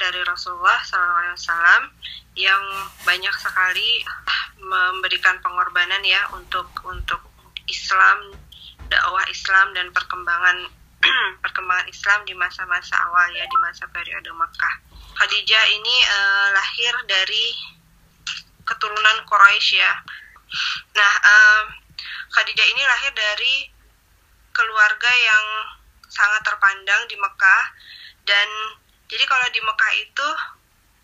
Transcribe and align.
dari 0.00 0.20
Rasulullah 0.24 0.80
SAW 0.84 1.88
yang 2.38 2.62
banyak 3.04 3.34
sekali 3.36 4.00
memberikan 4.62 5.36
pengorbanan 5.44 6.00
ya 6.06 6.28
untuk 6.32 6.70
untuk 6.86 7.20
Islam, 7.68 8.32
dakwah 8.88 9.24
Islam 9.28 9.76
dan 9.76 9.90
perkembangan 9.92 10.68
perkembangan 11.44 11.86
Islam 11.90 12.22
di 12.24 12.34
masa-masa 12.38 12.94
awal 13.10 13.28
ya 13.34 13.44
di 13.44 13.58
masa 13.58 13.84
periode 13.90 14.30
Makkah. 14.32 14.74
Khadijah 15.12 15.64
ini 15.76 15.96
uh, 16.08 16.48
lahir 16.54 16.94
dari 17.04 17.52
keturunan 18.62 19.26
Quraisy 19.26 19.82
ya. 19.82 19.92
Nah, 20.94 21.12
uh, 21.20 21.62
Khadijah 22.32 22.66
ini 22.70 22.82
lahir 22.86 23.12
dari 23.12 23.54
keluarga 24.52 25.10
yang 25.10 25.44
sangat 26.12 26.44
terpandang 26.44 27.08
di 27.08 27.16
Mekah 27.16 27.64
dan 28.28 28.48
jadi 29.12 29.24
kalau 29.28 29.44
di 29.52 29.60
Mekah 29.60 29.92
itu 30.00 30.28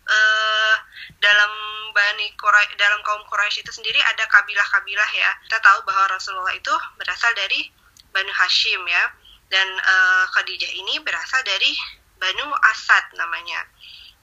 uh, 0.09 0.75
dalam 1.21 1.51
bani 1.93 2.33
Quraisy 2.33 2.73
dalam 2.81 3.05
kaum 3.05 3.21
Quraisy 3.29 3.61
itu 3.61 3.69
sendiri 3.69 4.01
ada 4.01 4.25
kabilah-kabilah 4.25 5.09
ya. 5.13 5.29
Kita 5.45 5.61
tahu 5.61 5.85
bahwa 5.85 6.09
Rasulullah 6.09 6.57
itu 6.57 6.73
berasal 6.97 7.29
dari 7.37 7.69
Banu 8.09 8.33
Hashim 8.33 8.81
ya 8.89 9.13
dan 9.53 9.67
uh, 9.77 10.25
Khadijah 10.33 10.73
ini 10.73 10.97
berasal 11.05 11.45
dari 11.45 11.77
Banu 12.17 12.49
Asad 12.73 13.13
namanya. 13.13 13.61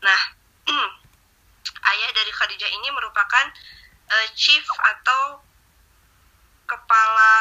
Nah, 0.03 0.21
ayah 1.95 2.11
dari 2.11 2.33
Khadijah 2.35 2.71
ini 2.75 2.91
merupakan 2.91 3.47
uh, 4.11 4.27
chief 4.35 4.67
atau 4.67 5.47
kepala 6.67 7.35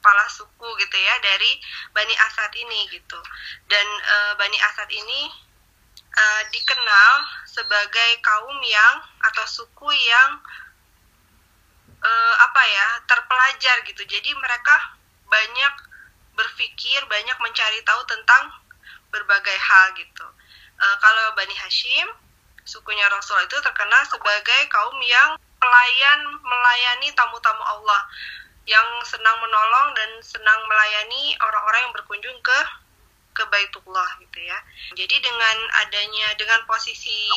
kepala 0.00 0.24
suku 0.32 0.68
gitu 0.80 0.96
ya 0.96 1.14
dari 1.20 1.60
Bani 1.92 2.16
Asad 2.16 2.48
ini 2.56 2.88
gitu. 2.88 3.20
Dan 3.68 3.84
uh, 3.84 4.32
Bani 4.40 4.56
Asad 4.56 4.88
ini 4.88 5.28
uh, 6.16 6.42
dikenal 6.48 7.12
sebagai 7.44 8.10
kaum 8.24 8.56
yang 8.64 8.94
atau 9.20 9.44
suku 9.44 9.92
yang 9.92 10.40
uh, 12.00 12.34
apa 12.40 12.62
ya 12.64 12.88
terpelajar 13.04 13.76
gitu. 13.84 14.02
Jadi 14.08 14.32
mereka 14.40 14.96
banyak 15.28 15.74
berpikir, 16.32 17.04
banyak 17.12 17.36
mencari 17.44 17.84
tahu 17.84 18.00
tentang 18.08 18.56
berbagai 19.12 19.58
hal 19.60 19.92
gitu. 20.00 20.26
Uh, 20.80 20.96
kalau 20.96 21.36
Bani 21.36 21.52
Hashim, 21.60 22.08
sukunya 22.64 23.04
Rasul 23.12 23.36
itu 23.44 23.60
terkenal 23.60 24.00
sebagai 24.08 24.60
kaum 24.72 24.96
yang 25.04 25.36
pelayan 25.60 26.20
melayani 26.40 27.12
tamu-tamu 27.12 27.60
Allah 27.60 28.00
yang 28.68 28.88
senang 29.04 29.36
menolong 29.40 29.96
dan 29.96 30.10
senang 30.20 30.60
melayani 30.68 31.34
orang-orang 31.40 31.80
yang 31.88 31.94
berkunjung 31.96 32.38
ke 32.44 32.58
ke 33.30 33.42
Baitullah 33.46 34.10
gitu 34.20 34.38
ya. 34.42 34.58
Jadi 34.98 35.16
dengan 35.22 35.56
adanya 35.86 36.34
dengan 36.36 36.60
posisi 36.66 37.30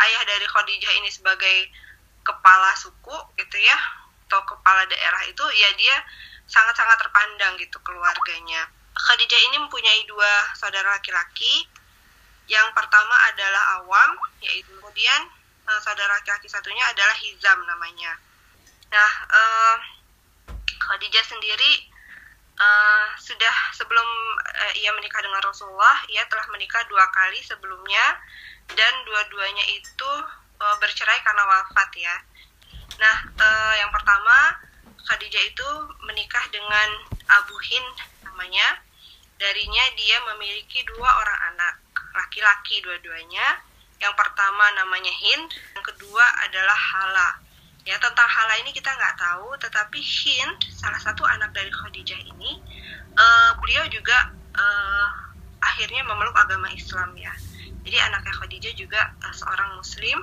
ayah 0.00 0.22
dari 0.26 0.46
Khadijah 0.48 0.92
ini 0.98 1.10
sebagai 1.12 1.70
kepala 2.24 2.72
suku 2.80 3.14
gitu 3.36 3.58
ya 3.60 3.78
atau 4.24 4.40
kepala 4.48 4.82
daerah 4.88 5.22
itu 5.28 5.44
ya 5.52 5.70
dia 5.78 5.96
sangat-sangat 6.48 6.96
terpandang 6.98 7.54
gitu 7.60 7.78
keluarganya. 7.84 8.66
Khadijah 8.94 9.40
ini 9.52 9.56
mempunyai 9.62 10.02
dua 10.10 10.32
saudara 10.58 10.96
laki-laki. 10.96 11.68
Yang 12.44 12.76
pertama 12.76 13.14
adalah 13.32 13.80
Awam, 13.80 14.20
yaitu 14.44 14.68
kemudian 14.76 15.20
uh, 15.64 15.80
saudara 15.80 16.12
laki-laki 16.18 16.50
satunya 16.50 16.84
adalah 16.92 17.16
Hizam 17.16 17.58
namanya. 17.64 18.20
Nah, 18.92 19.12
uh, 19.32 19.76
Khadijah 20.84 21.24
sendiri 21.24 21.88
uh, 22.60 23.06
sudah 23.16 23.54
sebelum 23.72 24.08
uh, 24.40 24.72
ia 24.76 24.92
menikah 24.94 25.20
dengan 25.24 25.40
Rasulullah, 25.40 26.04
ia 26.12 26.22
telah 26.28 26.46
menikah 26.52 26.84
dua 26.86 27.08
kali 27.10 27.40
sebelumnya 27.40 28.20
dan 28.72 28.92
dua-duanya 29.08 29.64
itu 29.72 30.10
uh, 30.60 30.76
bercerai 30.80 31.20
karena 31.24 31.44
wafat 31.44 31.90
ya. 31.96 32.16
Nah, 33.00 33.16
uh, 33.40 33.74
yang 33.80 33.90
pertama 33.90 34.60
Khadijah 35.04 35.44
itu 35.44 35.68
menikah 36.08 36.44
dengan 36.48 36.88
Abu 37.42 37.56
Hind 37.60 37.96
namanya. 38.24 38.80
Darinya 39.34 39.84
dia 39.98 40.16
memiliki 40.32 40.80
dua 40.94 41.10
orang 41.20 41.40
anak, 41.52 41.74
laki-laki 42.16 42.80
dua-duanya. 42.80 43.60
Yang 44.00 44.14
pertama 44.16 44.64
namanya 44.78 45.12
Hind, 45.12 45.48
yang 45.76 45.84
kedua 45.84 46.24
adalah 46.44 46.76
Hala. 46.76 47.43
Ya 47.84 48.00
tentang 48.00 48.24
Hala 48.24 48.64
ini 48.64 48.72
kita 48.72 48.88
nggak 48.88 49.16
tahu, 49.20 49.60
tetapi 49.60 50.00
Hind, 50.00 50.72
salah 50.72 50.96
satu 50.96 51.20
anak 51.28 51.52
dari 51.52 51.68
Khadijah 51.68 52.16
ini, 52.16 52.56
uh, 53.12 53.50
beliau 53.60 53.84
juga 53.92 54.32
uh, 54.56 55.08
akhirnya 55.60 56.00
memeluk 56.08 56.32
agama 56.32 56.72
Islam 56.72 57.12
ya. 57.12 57.32
Jadi 57.84 58.00
anaknya 58.00 58.32
Khadijah 58.40 58.72
juga 58.72 59.12
uh, 59.20 59.34
seorang 59.36 59.76
Muslim 59.76 60.16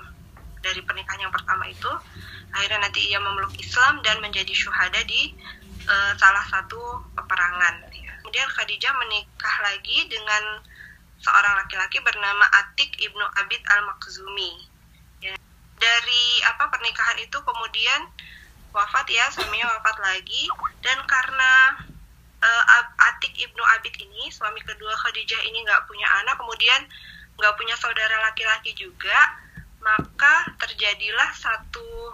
dari 0.62 0.82
pernikahan 0.86 1.26
yang 1.26 1.34
pertama 1.34 1.66
itu 1.66 1.90
akhirnya 2.54 2.86
nanti 2.86 3.02
ia 3.10 3.18
memeluk 3.18 3.54
Islam 3.58 4.00
dan 4.06 4.22
menjadi 4.22 4.54
syuhada 4.54 5.02
di 5.10 5.34
uh, 5.90 6.14
salah 6.16 6.46
satu 6.48 7.02
peperangan 7.18 7.90
ya. 7.90 8.14
kemudian 8.22 8.48
Khadijah 8.54 8.94
menikah 9.02 9.56
lagi 9.66 10.06
dengan 10.08 10.62
seorang 11.22 11.66
laki-laki 11.66 12.02
bernama 12.02 12.46
Atik 12.62 12.98
ibnu 13.02 13.26
Abid 13.42 13.62
al 13.74 13.86
Makhzumi 13.90 14.52
ya. 14.62 14.71
Dari 15.81 16.24
apa 16.46 16.69
pernikahan 16.69 17.18
itu 17.18 17.38
kemudian 17.42 18.06
wafat 18.72 19.09
ya 19.09 19.25
suaminya 19.34 19.68
wafat 19.81 19.97
lagi. 20.00 20.46
Dan 20.86 21.02
karena 21.09 21.81
uh, 22.40 23.09
Atik 23.12 23.34
ibnu 23.42 23.64
Abid 23.78 23.97
ini 23.97 24.30
suami 24.30 24.62
kedua 24.62 24.94
Khadijah 25.02 25.42
ini 25.50 25.66
nggak 25.66 25.90
punya 25.90 26.08
anak 26.22 26.38
kemudian 26.38 26.86
nggak 27.42 27.58
punya 27.58 27.74
saudara 27.81 28.22
laki-laki 28.30 28.78
juga 28.78 29.42
maka 29.81 30.46
terjadilah 30.62 31.34
satu 31.34 32.13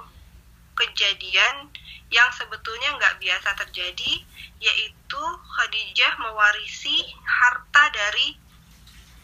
kejadian 0.77 1.67
yang 2.07 2.29
sebetulnya 2.31 2.95
nggak 2.95 3.19
biasa 3.19 3.51
terjadi, 3.65 4.23
yaitu 4.63 5.23
Khadijah 5.27 6.13
mewarisi 6.23 7.03
harta 7.27 7.91
dari 7.91 8.39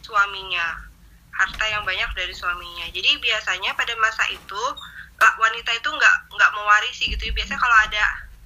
suaminya, 0.04 0.83
harta 1.34 1.64
yang 1.66 1.82
banyak 1.82 2.10
dari 2.14 2.34
suaminya. 2.34 2.86
Jadi 2.90 3.18
biasanya 3.18 3.74
pada 3.74 3.94
masa 3.98 4.24
itu 4.30 4.62
wanita 5.18 5.70
itu 5.74 5.88
nggak 5.88 6.16
nggak 6.30 6.50
mewarisi 6.54 7.10
gitu. 7.10 7.30
Biasanya 7.34 7.60
kalau 7.60 7.78
ada 7.86 8.04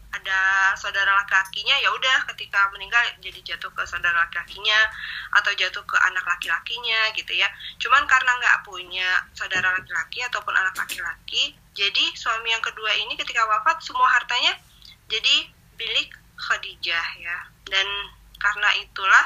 ada 0.09 0.73
saudara 0.75 1.13
laki-lakinya 1.21 1.77
ya 1.85 1.93
udah 1.93 2.25
ketika 2.33 2.73
meninggal 2.73 3.01
jadi 3.21 3.41
jatuh 3.45 3.69
ke 3.77 3.85
saudara 3.85 4.25
laki-lakinya 4.25 4.79
atau 5.37 5.53
jatuh 5.53 5.85
ke 5.85 5.97
anak 6.01 6.25
laki-lakinya 6.25 7.13
gitu 7.13 7.37
ya 7.37 7.49
cuman 7.77 8.09
karena 8.09 8.33
nggak 8.41 8.65
punya 8.65 9.09
saudara 9.37 9.69
laki-laki 9.77 10.25
ataupun 10.25 10.57
anak 10.57 10.75
laki-laki 10.81 11.53
jadi 11.77 12.05
suami 12.17 12.51
yang 12.51 12.65
kedua 12.65 12.89
ini 13.05 13.21
ketika 13.21 13.45
wafat 13.45 13.85
semua 13.85 14.09
hartanya 14.17 14.57
jadi 15.13 15.53
milik 15.77 16.09
Khadijah 16.39 17.07
ya 17.21 17.39
dan 17.69 17.89
karena 18.41 18.69
itulah 18.81 19.25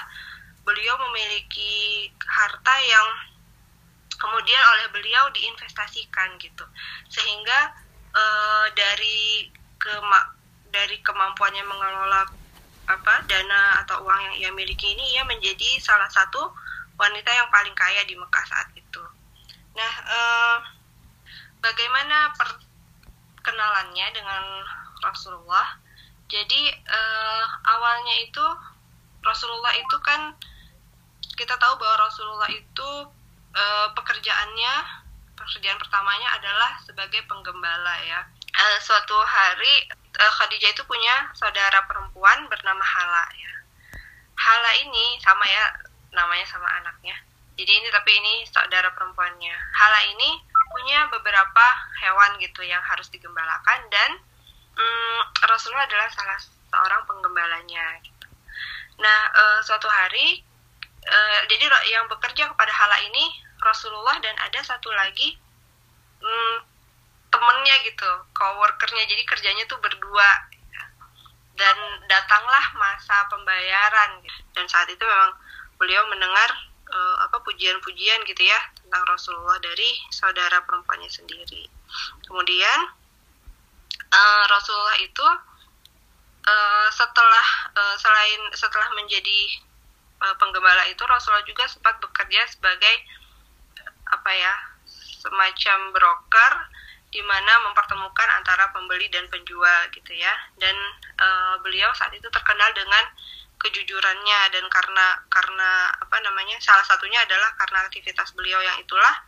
beliau 0.66 0.94
memiliki 1.08 2.10
harta 2.26 2.74
yang 2.82 3.08
kemudian 4.22 4.62
oleh 4.78 4.86
beliau 4.94 5.26
diinvestasikan 5.34 6.38
gitu 6.38 6.62
sehingga 7.10 7.74
e, 8.14 8.24
dari 8.78 9.50
ke 9.82 9.90
dari 10.70 10.96
kemampuannya 11.02 11.66
mengelola 11.66 12.22
apa 12.86 13.14
dana 13.26 13.82
atau 13.82 14.02
uang 14.02 14.20
yang 14.30 14.34
ia 14.38 14.50
miliki 14.54 14.94
ini 14.94 15.18
ia 15.18 15.22
menjadi 15.26 15.78
salah 15.78 16.10
satu 16.10 16.50
wanita 16.98 17.30
yang 17.30 17.48
paling 17.50 17.74
kaya 17.74 18.02
di 18.06 18.14
Mekah 18.18 18.44
saat 18.46 18.68
itu. 18.74 19.02
Nah, 19.72 19.92
eh, 20.06 20.56
bagaimana 21.62 22.34
perkenalannya 22.36 24.06
dengan 24.12 24.44
Rasulullah? 25.02 25.78
Jadi 26.26 26.62
eh, 26.72 27.44
awalnya 27.68 28.14
itu 28.22 28.44
Rasulullah 29.22 29.72
itu 29.78 29.96
kan 30.02 30.34
kita 31.38 31.54
tahu 31.56 31.78
bahwa 31.78 32.06
Rasulullah 32.10 32.50
itu 32.50 32.90
eh, 33.52 33.88
pekerjaannya 33.92 35.02
pekerjaan 35.42 35.78
pertamanya 35.80 36.28
adalah 36.38 36.78
sebagai 36.84 37.24
penggembala 37.26 37.94
ya. 38.06 38.20
Eh, 38.52 38.78
suatu 38.84 39.16
hari 39.24 39.88
uh, 40.20 40.32
Khadijah 40.38 40.70
itu 40.76 40.84
punya 40.84 41.32
saudara 41.32 41.82
perempuan 41.88 42.46
bernama 42.46 42.84
Hala 42.84 43.26
ya. 43.34 43.52
Hala 44.36 44.70
ini 44.84 45.18
sama 45.24 45.44
ya 45.48 45.64
namanya 46.12 46.46
sama 46.46 46.68
anaknya. 46.82 47.16
Jadi 47.56 47.72
ini 47.72 47.88
tapi 47.88 48.12
ini 48.12 48.44
saudara 48.48 48.92
perempuannya. 48.92 49.56
Hala 49.56 50.00
ini 50.12 50.30
punya 50.72 51.08
beberapa 51.12 51.66
hewan 52.00 52.40
gitu 52.40 52.64
yang 52.64 52.80
harus 52.80 53.08
digembalakan 53.12 53.88
dan 53.92 54.10
um, 54.76 55.20
Rasulullah 55.44 55.84
adalah 55.84 56.08
salah 56.12 56.38
seorang 56.40 57.02
penggembalanya. 57.08 58.00
Gitu. 58.04 58.26
Nah 59.00 59.20
uh, 59.32 59.58
suatu 59.64 59.88
hari 59.88 60.44
uh, 61.06 61.40
jadi 61.50 61.64
yang 61.90 62.06
bekerja 62.06 62.50
kepada 62.54 62.72
Hala 62.72 62.98
ini 63.06 63.24
Rasulullah 63.62 64.18
dan 64.18 64.34
ada 64.42 64.60
satu 64.62 64.90
lagi 64.90 65.38
um, 66.22 66.56
temennya 67.32 67.76
gitu 67.88 68.10
coworkernya. 68.34 69.04
Jadi 69.06 69.22
kerjanya 69.24 69.64
tuh 69.70 69.78
berdua. 69.80 70.30
Dan 71.52 71.76
datanglah 72.08 72.64
masa 72.80 73.28
pembayaran 73.28 74.24
dan 74.56 74.64
saat 74.66 74.88
itu 74.88 75.04
memang 75.04 75.36
beliau 75.76 76.00
mendengar 76.08 76.48
uh, 76.88 77.16
apa 77.28 77.38
pujian-pujian 77.44 78.24
gitu 78.24 78.42
ya 78.42 78.60
tentang 78.80 79.04
Rasulullah 79.04 79.60
dari 79.60 79.90
saudara 80.08 80.64
perempuannya 80.64 81.12
sendiri. 81.12 81.68
Kemudian 82.24 82.78
uh, 84.12 84.44
Rasulullah 84.48 84.96
itu 85.00 85.28
uh, 86.48 86.88
setelah 86.88 87.46
uh, 87.76 87.96
selain 88.00 88.40
setelah 88.56 88.88
menjadi 88.96 89.60
penggembala 90.38 90.86
itu 90.86 91.02
Rasulullah 91.04 91.46
juga 91.46 91.66
sempat 91.66 91.98
bekerja 91.98 92.46
sebagai 92.50 92.94
apa 94.12 94.30
ya 94.30 94.54
semacam 95.22 95.78
broker 95.94 96.52
di 97.12 97.20
mana 97.20 97.52
mempertemukan 97.68 98.28
antara 98.40 98.72
pembeli 98.72 99.06
dan 99.12 99.28
penjual 99.28 99.80
gitu 99.92 100.12
ya. 100.16 100.32
Dan 100.56 100.74
uh, 101.20 101.54
beliau 101.60 101.92
saat 101.92 102.12
itu 102.16 102.24
terkenal 102.32 102.72
dengan 102.72 103.04
kejujurannya 103.62 104.40
dan 104.50 104.64
karena 104.66 105.06
karena 105.30 105.70
apa 105.94 106.16
namanya 106.26 106.58
salah 106.58 106.82
satunya 106.82 107.22
adalah 107.22 107.54
karena 107.54 107.86
aktivitas 107.86 108.34
beliau 108.34 108.58
yang 108.58 108.74
itulah 108.82 109.22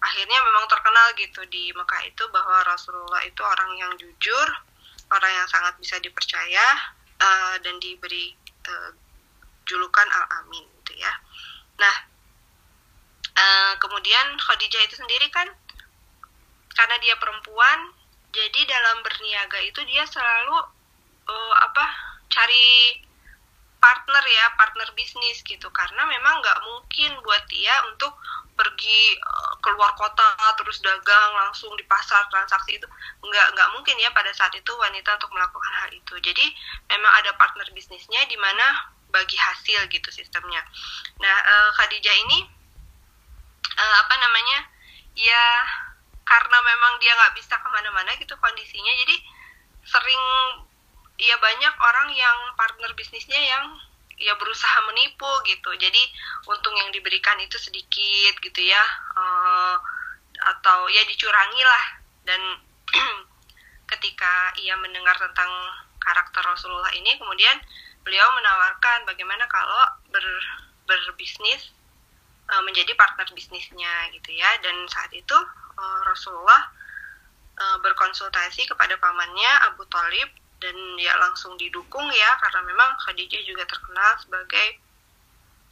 akhirnya 0.00 0.40
memang 0.40 0.64
terkenal 0.72 1.12
gitu 1.20 1.44
di 1.52 1.68
Mekah 1.76 2.08
itu 2.08 2.24
bahwa 2.32 2.64
Rasulullah 2.64 3.20
itu 3.28 3.44
orang 3.44 3.76
yang 3.76 3.92
jujur 4.00 4.48
orang 5.12 5.32
yang 5.36 5.48
sangat 5.52 5.76
bisa 5.76 6.00
dipercaya 6.00 6.96
uh, 7.20 7.60
dan 7.60 7.76
diberi 7.76 8.32
julukan 9.64 10.08
Al 10.08 10.44
Amin 10.44 10.64
gitu 10.82 10.92
ya. 10.96 11.12
Nah 11.80 11.96
uh, 13.34 13.74
kemudian 13.80 14.38
Khadijah 14.38 14.82
itu 14.86 14.96
sendiri 15.00 15.28
kan 15.32 15.48
karena 16.74 16.96
dia 16.98 17.14
perempuan 17.18 17.94
jadi 18.34 18.60
dalam 18.66 18.98
berniaga 19.06 19.62
itu 19.62 19.78
dia 19.86 20.02
selalu 20.10 20.58
uh, 21.30 21.54
apa 21.62 21.86
cari 22.26 22.98
partner 23.78 24.24
ya 24.24 24.46
partner 24.56 24.88
bisnis 24.96 25.44
gitu. 25.44 25.68
Karena 25.70 26.08
memang 26.08 26.40
nggak 26.40 26.58
mungkin 26.64 27.10
buat 27.20 27.44
dia 27.52 27.84
untuk 27.92 28.16
pergi 28.56 29.02
uh, 29.20 29.54
keluar 29.60 29.92
kota 29.94 30.34
terus 30.56 30.80
dagang 30.80 31.30
langsung 31.36 31.70
di 31.76 31.84
pasar 31.84 32.24
transaksi 32.32 32.80
itu. 32.80 32.88
Nggak 33.22 33.46
nggak 33.54 33.68
mungkin 33.76 33.94
ya 34.00 34.10
pada 34.10 34.32
saat 34.32 34.56
itu 34.56 34.72
wanita 34.72 35.20
untuk 35.20 35.30
melakukan 35.36 35.72
hal 35.84 35.90
itu. 35.92 36.14
Jadi 36.18 36.46
memang 36.88 37.12
ada 37.22 37.36
partner 37.36 37.68
bisnisnya 37.76 38.24
di 38.26 38.40
mana 38.40 38.93
bagi 39.14 39.38
hasil 39.38 39.86
gitu 39.86 40.10
sistemnya. 40.10 40.66
Nah 41.22 41.36
uh, 41.46 41.70
Khadijah 41.78 42.16
ini 42.26 42.42
uh, 43.78 43.94
apa 44.02 44.14
namanya 44.18 44.58
ya 45.14 45.44
karena 46.26 46.58
memang 46.58 46.98
dia 46.98 47.14
nggak 47.14 47.38
bisa 47.38 47.54
ke 47.54 47.68
mana-mana 47.70 48.10
gitu 48.18 48.34
kondisinya 48.42 48.90
jadi 49.06 49.16
sering 49.86 50.22
ya 51.20 51.36
banyak 51.38 51.74
orang 51.78 52.10
yang 52.16 52.38
partner 52.58 52.90
bisnisnya 52.98 53.38
yang 53.38 53.78
ya 54.18 54.34
berusaha 54.38 54.78
menipu 54.90 55.30
gitu. 55.46 55.70
Jadi 55.74 56.02
untung 56.50 56.74
yang 56.74 56.90
diberikan 56.90 57.38
itu 57.42 57.58
sedikit 57.58 58.34
gitu 58.42 58.60
ya 58.62 58.82
uh, 59.14 59.76
atau 60.58 60.90
ya 60.90 61.02
dicurangi 61.06 61.62
lah. 61.62 61.84
Dan 62.24 62.40
ketika 63.94 64.54
ia 64.58 64.74
mendengar 64.80 65.14
tentang 65.18 65.50
karakter 66.00 66.42
Rasulullah 66.44 66.92
ini 66.92 67.16
kemudian 67.16 67.56
beliau 68.04 68.28
menawarkan 68.36 69.08
bagaimana 69.08 69.48
kalau 69.48 69.82
ber, 70.12 70.24
berbisnis 70.84 71.72
uh, 72.52 72.62
menjadi 72.62 72.92
partner 72.94 73.26
bisnisnya 73.32 74.12
gitu 74.12 74.30
ya. 74.36 74.48
Dan 74.60 74.84
saat 74.92 75.10
itu 75.16 75.36
uh, 75.80 76.00
Rasulullah 76.04 76.70
uh, 77.58 77.76
berkonsultasi 77.80 78.68
kepada 78.68 78.94
pamannya 79.00 79.52
Abu 79.72 79.88
Talib 79.88 80.28
dan 80.62 80.76
ya 80.96 81.12
langsung 81.20 81.58
didukung 81.60 82.06
ya 82.08 82.30
karena 82.40 82.60
memang 82.64 82.96
Khadijah 83.04 83.42
juga 83.44 83.68
terkenal 83.68 84.16
sebagai 84.22 84.80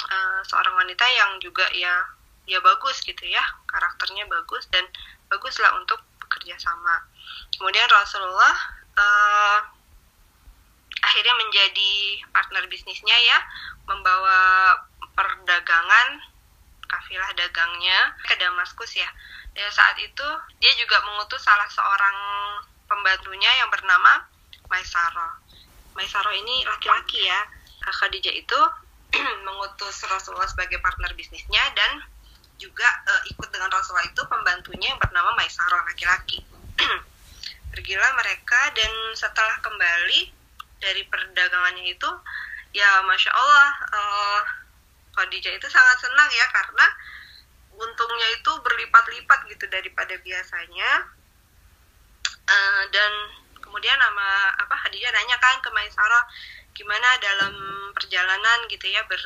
uh, 0.05 0.41
seorang 0.45 0.75
wanita 0.77 1.07
yang 1.09 1.41
juga 1.41 1.65
ya 1.73 2.05
ya 2.45 2.59
bagus 2.59 2.99
gitu 3.07 3.23
ya 3.25 3.41
karakternya 3.71 4.27
bagus 4.27 4.67
dan 4.69 4.85
baguslah 5.31 5.73
untuk 5.81 6.03
bekerja 6.21 6.59
sama. 6.61 7.07
Kemudian 7.57 7.89
Rasulullah 7.89 8.57
uh, 8.99 9.59
akhirnya 11.03 11.35
menjadi 11.37 11.93
partner 12.31 12.65
bisnisnya 12.71 13.15
ya 13.15 13.39
membawa 13.91 14.39
perdagangan 15.13 16.23
kafilah 16.87 17.31
dagangnya 17.37 18.17
ke 18.25 18.35
Damaskus 18.39 18.97
ya 18.97 19.09
dan 19.53 19.69
saat 19.69 19.97
itu 20.01 20.29
dia 20.65 20.73
juga 20.81 20.97
mengutus 21.05 21.45
salah 21.45 21.69
seorang 21.69 22.17
pembantunya 22.89 23.51
yang 23.61 23.69
bernama 23.69 24.25
Maisaro. 24.73 25.45
Maisaro 25.93 26.33
ini 26.33 26.65
laki-laki 26.65 27.21
ya. 27.21 27.41
Khadijah 27.83 28.33
itu 28.33 28.61
mengutus 29.47 30.01
Rasulullah 30.09 30.49
sebagai 30.49 30.81
partner 30.81 31.13
bisnisnya 31.13 31.61
dan 31.77 32.01
juga 32.57 32.89
uh, 33.05 33.23
ikut 33.29 33.49
dengan 33.53 33.69
Rasulullah 33.69 34.09
itu 34.09 34.23
pembantunya 34.25 34.97
yang 34.97 35.01
bernama 35.01 35.37
Maisaro 35.37 35.85
laki-laki. 35.85 36.41
Pergilah 37.77 38.13
mereka 38.17 38.73
dan 38.73 38.93
setelah 39.13 39.61
kembali 39.61 40.42
dari 40.83 41.07
perdagangannya 41.07 41.87
itu, 41.87 42.11
ya 42.75 43.07
masya 43.07 43.31
Allah, 43.31 43.71
uh, 43.95 44.43
Khadijah 45.15 45.55
itu 45.55 45.69
sangat 45.71 45.97
senang 46.03 46.31
ya 46.35 46.47
karena 46.51 46.87
untungnya 47.77 48.29
itu 48.35 48.53
berlipat-lipat 48.65 49.41
gitu 49.55 49.65
daripada 49.71 50.19
biasanya. 50.19 50.91
Uh, 52.43 52.85
dan 52.91 53.13
kemudian 53.63 53.95
nama 53.97 54.53
apa 54.59 54.75
Khadijah 54.85 55.15
nanya 55.15 55.39
kan 55.39 55.63
ke 55.63 55.71
Maisarah 55.71 56.25
gimana 56.75 57.09
dalam 57.23 57.55
perjalanan 57.95 58.67
gitu 58.67 58.89
ya 58.91 59.05
ber 59.07 59.21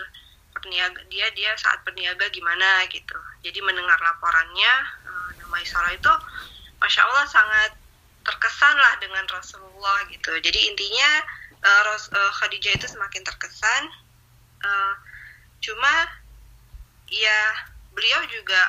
perniaga 0.52 1.00
dia 1.08 1.30
dia 1.32 1.54
saat 1.56 1.80
berniaga 1.86 2.28
gimana? 2.30 2.84
gitu. 2.92 3.16
Jadi 3.46 3.58
mendengar 3.62 3.96
laporannya 4.02 4.72
uh, 5.08 5.30
Maisarah 5.48 5.94
itu 5.94 6.12
masya 6.82 7.02
Allah 7.06 7.26
sangat 7.30 7.70
terkesan 8.26 8.74
lah 8.74 8.94
dengan 8.98 9.22
Rasulullah 9.30 10.02
gitu. 10.10 10.34
Jadi 10.42 10.58
intinya 10.66 11.10
uh, 11.62 11.80
Ros, 11.88 12.10
uh, 12.12 12.32
Khadijah 12.42 12.76
itu 12.76 12.86
semakin 12.88 13.22
terkesan. 13.24 13.82
Uh, 14.60 14.94
cuma 15.62 15.92
ya 17.08 17.40
beliau 17.94 18.20
juga 18.28 18.62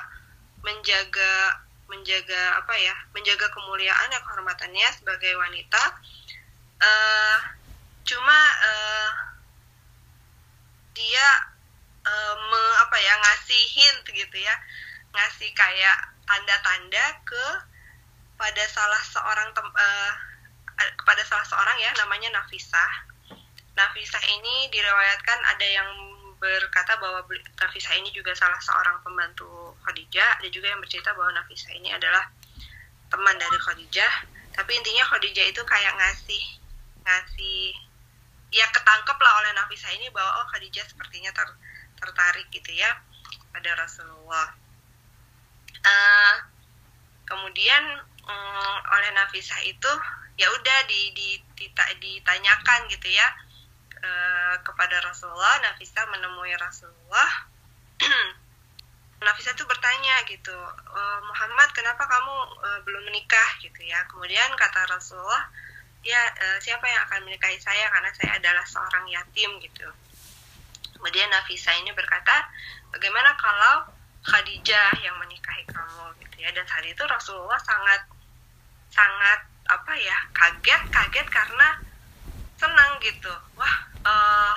menjaga 0.61 1.63
menjaga 1.87 2.59
apa 2.59 2.73
ya 2.75 2.95
menjaga 3.15 3.47
kemuliaan 3.55 4.07
dan 4.11 4.21
kehormatannya 4.23 4.87
sebagai 4.95 5.33
wanita. 5.39 5.83
Uh, 6.77 7.37
cuma 8.05 8.39
uh, 8.63 9.11
dia 10.93 11.27
uh, 12.05 12.35
me, 12.35 12.61
apa 12.87 12.97
ya 12.99 13.13
ngasih 13.19 13.63
hint 13.73 14.03
gitu 14.11 14.37
ya. 14.37 14.55
Ngasih 15.15 15.49
kayak 15.55 15.97
tanda-tanda 16.27 17.05
ke 17.23 17.45
pada 18.37 18.63
salah 18.69 19.01
seorang 19.01 19.49
tem, 19.55 19.65
uh, 19.65 20.13
kepada 20.77 21.25
salah 21.25 21.45
seorang 21.45 21.77
ya 21.81 21.89
namanya 21.97 22.29
Nafisah 22.37 23.07
Nafisah 23.77 24.23
ini 24.41 24.73
direwayatkan 24.73 25.39
ada 25.53 25.67
yang 25.69 25.89
berkata 26.41 26.97
bahwa 26.97 27.21
Nafisa 27.61 27.93
ini 27.93 28.09
juga 28.09 28.33
salah 28.33 28.57
seorang 28.57 29.01
pembantu 29.05 29.77
Khadijah. 29.85 30.41
Ada 30.41 30.49
juga 30.49 30.73
yang 30.73 30.81
bercerita 30.81 31.13
bahwa 31.13 31.37
Nafisa 31.37 31.69
ini 31.77 31.93
adalah 31.93 32.25
teman 33.13 33.37
dari 33.37 33.57
Khadijah. 33.61 34.13
Tapi 34.57 34.71
intinya 34.73 35.05
Khadijah 35.13 35.45
itu 35.45 35.61
kayak 35.61 35.93
ngasih 35.93 36.43
ngasih 37.05 37.77
ya 38.49 38.65
ketangkep 38.73 39.17
lah 39.21 39.33
oleh 39.45 39.51
Nafisa 39.53 39.93
ini 39.93 40.09
bahwa 40.09 40.41
oh 40.41 40.45
Khadijah 40.49 40.85
sepertinya 40.89 41.29
ter, 41.29 41.45
tertarik 42.01 42.49
gitu 42.49 42.73
ya 42.73 42.97
pada 43.53 43.77
Rasulullah. 43.77 44.57
Uh, 45.85 46.35
kemudian 47.29 48.01
um, 48.25 48.77
oleh 48.89 49.09
Nafisa 49.13 49.57
itu 49.61 49.93
ya 50.37 50.47
udah 50.53 50.79
di, 50.85 51.11
di, 51.17 51.29
ditanyakan 51.97 52.85
gitu 52.93 53.09
ya 53.09 53.27
Eh, 53.97 54.55
kepada 54.61 55.01
Rasulullah. 55.01 55.57
Nafisa 55.65 56.05
menemui 56.13 56.53
Rasulullah. 56.53 57.49
Nafisa 59.25 59.57
tuh 59.57 59.65
bertanya 59.65 60.21
gitu 60.29 60.53
e, 60.93 61.01
Muhammad 61.25 61.73
kenapa 61.73 62.05
kamu 62.05 62.35
e, 62.61 62.69
belum 62.85 63.09
menikah? 63.09 63.57
Gitu 63.57 63.89
ya. 63.89 64.05
Kemudian 64.05 64.53
kata 64.53 64.85
Rasulullah 64.85 65.49
ya 66.05 66.21
e, 66.37 66.61
siapa 66.61 66.85
yang 66.85 67.01
akan 67.09 67.25
menikahi 67.25 67.57
saya 67.57 67.89
karena 67.89 68.13
saya 68.13 68.37
adalah 68.37 68.61
seorang 68.69 69.09
yatim 69.09 69.57
gitu. 69.57 69.89
Kemudian 70.93 71.33
Nafisa 71.33 71.73
ini 71.81 71.89
berkata 71.97 72.53
bagaimana 72.93 73.33
kalau 73.41 73.89
Khadijah 74.21 75.01
yang 75.01 75.17
menikahi 75.17 75.65
kamu? 75.65 76.13
Gitu 76.21 76.45
ya. 76.45 76.53
Dan 76.53 76.69
saat 76.69 76.85
itu 76.85 77.01
Rasulullah 77.09 77.57
sangat 77.57 78.05
sangat 78.93 79.41
apa 79.67 79.93
ya 79.99 80.17
kaget 80.31 80.83
kaget 80.89 81.27
karena 81.27 81.67
senang 82.57 82.97
gitu. 83.03 83.33
Wah 83.59 83.75
uh, 84.03 84.55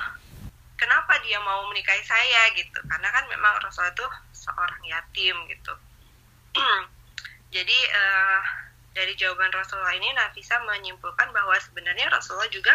kenapa 0.79 1.21
dia 1.27 1.37
mau 1.43 1.67
menikahi 1.69 2.01
saya 2.07 2.51
gitu? 2.57 2.79
Karena 2.89 3.09
kan 3.13 3.29
memang 3.29 3.61
Rasul 3.61 3.91
itu 3.91 4.07
seorang 4.33 4.81
yatim 4.87 5.37
gitu. 5.51 5.75
Jadi 7.55 7.79
uh, 7.93 8.41
dari 8.95 9.13
jawaban 9.19 9.53
Rasulullah 9.53 9.95
ini 9.95 10.11
Nafisa 10.15 10.59
menyimpulkan 10.65 11.31
bahwa 11.35 11.55
sebenarnya 11.61 12.09
Rasulullah 12.11 12.51
juga 12.51 12.75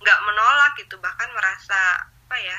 nggak 0.00 0.20
menolak 0.24 0.72
gitu. 0.80 0.96
Bahkan 0.98 1.28
merasa 1.34 2.08
apa 2.08 2.36
ya 2.40 2.58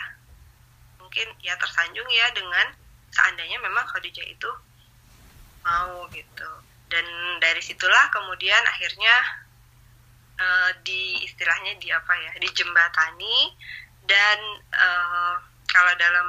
mungkin 1.01 1.27
ya 1.41 1.57
tersanjung 1.57 2.05
ya 2.07 2.29
dengan 2.31 2.77
seandainya 3.13 3.57
memang 3.61 3.85
Khadijah 3.89 4.25
itu 4.25 4.49
mau 5.63 6.05
gitu 6.11 6.49
dan 6.93 7.05
dari 7.41 7.57
situlah 7.65 8.13
kemudian 8.13 8.61
akhirnya 8.69 9.15
uh, 10.37 10.71
di 10.85 11.25
istilahnya 11.25 11.73
di 11.81 11.89
apa 11.89 12.13
ya 12.13 12.31
dijembatani 12.37 13.57
dan 14.05 14.37
uh, 14.77 15.41
kalau 15.73 15.93
dalam 15.97 16.27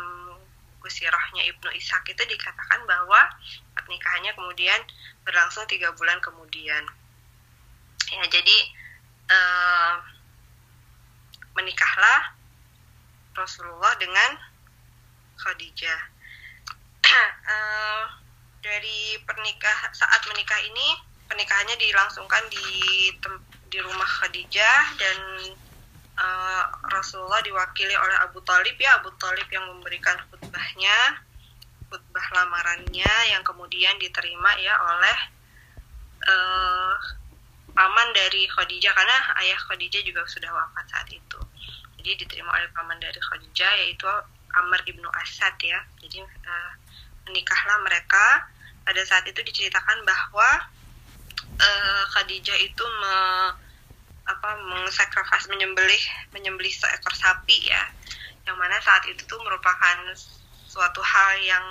buku 0.84 1.00
sirahnya 1.00 1.48
Ibnu 1.48 1.72
Ishak 1.80 2.04
itu 2.12 2.22
dikatakan 2.28 2.84
bahwa 2.84 3.16
pernikahannya 3.72 4.36
kemudian 4.36 4.80
berlangsung 5.24 5.64
tiga 5.64 5.88
bulan 5.96 6.20
kemudian. 6.20 6.84
Ya 8.12 8.24
jadi 8.28 8.56
uh, 9.32 9.96
menikahlah 11.56 12.36
Rasulullah 13.32 13.96
dengan 13.96 14.36
Khadijah. 15.40 16.00
Uh, 17.04 18.04
dari 18.64 19.20
pernikah 19.28 19.92
saat 19.92 20.24
menikah 20.32 20.56
ini 20.64 20.88
pernikahannya 21.28 21.76
dilangsungkan 21.76 22.48
di 22.48 22.68
di 23.68 23.78
rumah 23.84 24.08
Khadijah 24.08 24.80
dan 24.96 25.18
uh, 26.16 26.64
Rasulullah 26.88 27.44
diwakili 27.44 27.92
oleh 27.92 28.16
Abu 28.24 28.40
Talib. 28.40 28.72
Ya 28.80 28.96
Abu 28.96 29.12
Talib 29.20 29.44
yang 29.52 29.68
memberikan 29.68 30.16
khutbahnya 30.32 31.20
khutbah 31.92 32.26
lamarannya 32.32 33.12
yang 33.36 33.44
kemudian 33.44 34.00
diterima 34.00 34.50
ya 34.56 34.74
oleh 34.80 35.18
uh, 36.24 36.96
paman 37.76 38.08
dari 38.16 38.48
Khadijah 38.48 38.92
karena 38.96 39.18
ayah 39.44 39.60
Khadijah 39.68 40.00
juga 40.00 40.24
sudah 40.24 40.48
wafat 40.48 40.88
saat 40.88 41.08
itu. 41.12 41.40
Jadi 42.00 42.24
diterima 42.24 42.48
oleh 42.56 42.72
paman 42.72 42.96
dari 42.96 43.20
Khadijah 43.20 43.72
yaitu 43.84 44.08
Amr 44.54 44.80
ibnu 44.88 45.08
Asad 45.12 45.52
ya. 45.60 45.84
Jadi 46.00 46.24
uh, 46.24 46.72
menikahlah 47.28 47.80
mereka 47.82 48.53
pada 48.84 49.02
saat 49.08 49.24
itu 49.24 49.40
diceritakan 49.40 50.04
bahwa 50.04 50.50
uh, 51.56 52.02
Khadijah 52.12 52.58
itu 52.60 52.84
me, 52.84 53.16
apa 54.24 54.50
menyembelih 55.52 56.04
menyembelih 56.32 56.72
seekor 56.72 57.16
sapi 57.16 57.58
ya. 57.64 57.82
Yang 58.44 58.56
mana 58.60 58.76
saat 58.84 59.04
itu 59.08 59.24
tuh 59.24 59.40
merupakan 59.40 59.96
suatu 60.68 61.00
hal 61.00 61.40
yang 61.40 61.66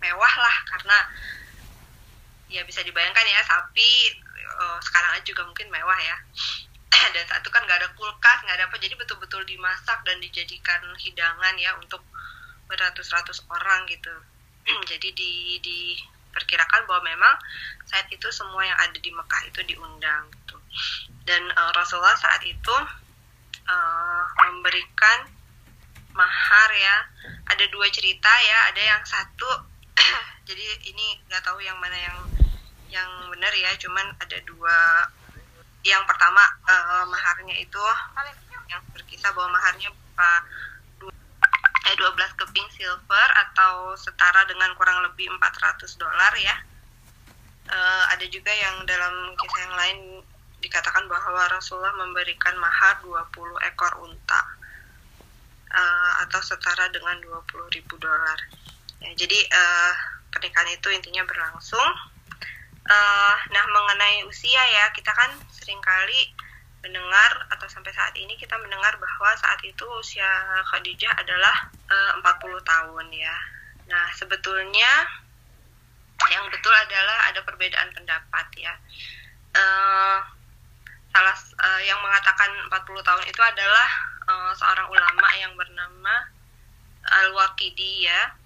mewah 0.00 0.34
lah 0.36 0.56
karena 0.76 0.98
ya 2.50 2.66
bisa 2.66 2.82
dibayangkan 2.82 3.22
ya 3.22 3.40
sapi 3.46 4.16
uh, 4.58 4.78
sekarang 4.82 5.16
aja 5.16 5.24
juga 5.24 5.48
mungkin 5.48 5.72
mewah 5.72 5.96
ya. 6.00 6.16
Dan 7.14 7.24
saat 7.24 7.40
itu 7.40 7.50
kan 7.52 7.64
nggak 7.64 7.80
ada 7.80 7.88
kulkas 7.96 8.38
nggak 8.44 8.56
ada 8.60 8.66
apa 8.68 8.76
jadi 8.76 8.94
betul-betul 8.98 9.46
dimasak 9.48 10.04
dan 10.04 10.18
dijadikan 10.20 10.82
hidangan 11.00 11.54
ya 11.56 11.72
untuk 11.80 12.04
beratus-ratus 12.68 13.48
orang 13.48 13.88
gitu. 13.88 14.12
Jadi 14.90 15.08
di 15.16 15.32
di 15.62 15.80
perkirakan 16.30 16.86
bahwa 16.86 17.02
memang 17.06 17.34
saat 17.86 18.06
itu 18.10 18.26
semua 18.30 18.62
yang 18.62 18.78
ada 18.78 18.98
di 18.98 19.10
Mekah 19.10 19.42
itu 19.50 19.60
diundang 19.66 20.30
gitu. 20.30 20.56
Dan 21.26 21.42
uh, 21.54 21.70
Rasulullah 21.74 22.16
saat 22.16 22.42
itu 22.46 22.76
uh, 23.66 24.24
memberikan 24.46 25.26
mahar 26.14 26.70
ya. 26.74 26.96
Ada 27.50 27.66
dua 27.70 27.86
cerita 27.90 28.30
ya 28.30 28.58
ada 28.70 28.82
yang 28.82 29.02
satu 29.02 29.50
jadi 30.48 30.66
ini 30.86 31.18
nggak 31.26 31.42
tahu 31.42 31.58
yang 31.60 31.76
mana 31.82 31.98
yang 31.98 32.18
yang 32.90 33.10
benar 33.30 33.52
ya 33.54 33.70
cuman 33.78 34.06
ada 34.18 34.38
dua. 34.46 35.06
Yang 35.80 36.04
pertama 36.04 36.44
uh, 36.68 37.08
maharnya 37.08 37.56
itu 37.56 37.80
yang 38.68 38.84
berkisah 38.92 39.32
bahwa 39.32 39.56
maharnya 39.56 39.88
uh, 41.90 42.14
12 42.14 42.38
keping 42.38 42.68
silver 42.74 43.28
atau 43.48 43.94
setara 43.98 44.46
dengan 44.46 44.70
kurang 44.78 45.02
lebih 45.06 45.26
400 45.30 45.86
dolar 45.98 46.32
ya. 46.38 46.56
Uh, 47.70 48.04
ada 48.10 48.26
juga 48.26 48.50
yang 48.50 48.82
dalam 48.86 49.34
kisah 49.38 49.60
yang 49.62 49.76
lain 49.78 49.98
dikatakan 50.60 51.06
bahwa 51.06 51.46
Rasulullah 51.48 51.94
memberikan 51.96 52.54
mahar 52.58 53.00
20 53.02 53.30
ekor 53.72 53.92
unta 54.04 54.42
uh, 55.72 56.12
atau 56.26 56.40
setara 56.42 56.90
dengan 56.92 57.16
20 57.22 57.74
ribu 57.76 57.94
dolar. 57.96 58.38
Ya, 59.00 59.10
jadi 59.16 59.38
uh, 59.48 59.94
pernikahan 60.34 60.70
itu 60.76 60.88
intinya 60.92 61.24
berlangsung. 61.24 61.90
Uh, 62.90 63.36
nah 63.54 63.64
mengenai 63.70 64.26
usia 64.26 64.58
ya 64.58 64.90
kita 64.90 65.14
kan 65.14 65.30
sering 65.54 65.78
kali 65.78 66.32
mendengar 66.80 67.32
atau 67.52 67.68
sampai 67.68 67.92
saat 67.92 68.16
ini 68.16 68.32
kita 68.40 68.56
mendengar 68.56 68.96
bahwa 68.96 69.30
saat 69.36 69.60
itu 69.60 69.84
usia 70.00 70.26
Khadijah 70.64 71.12
adalah 71.12 71.68
eh, 71.92 72.12
uh, 72.16 72.24
40 72.24 72.60
tahun 72.64 73.06
ya. 73.12 73.36
Nah, 73.90 74.06
sebetulnya 74.16 74.92
yang 76.30 76.44
betul 76.52 76.72
adalah 76.72 77.32
ada 77.32 77.40
perbedaan 77.44 77.90
pendapat 77.92 78.46
ya. 78.56 78.72
Uh, 79.50 80.20
salah 81.10 81.36
uh, 81.58 81.80
yang 81.82 81.98
mengatakan 82.00 82.48
40 82.70 83.02
tahun 83.02 83.24
itu 83.26 83.42
adalah 83.42 83.90
uh, 84.30 84.52
seorang 84.54 84.86
ulama 84.88 85.28
yang 85.36 85.52
bernama 85.58 86.14
Al-Waqidi 87.02 88.06
ya 88.06 88.39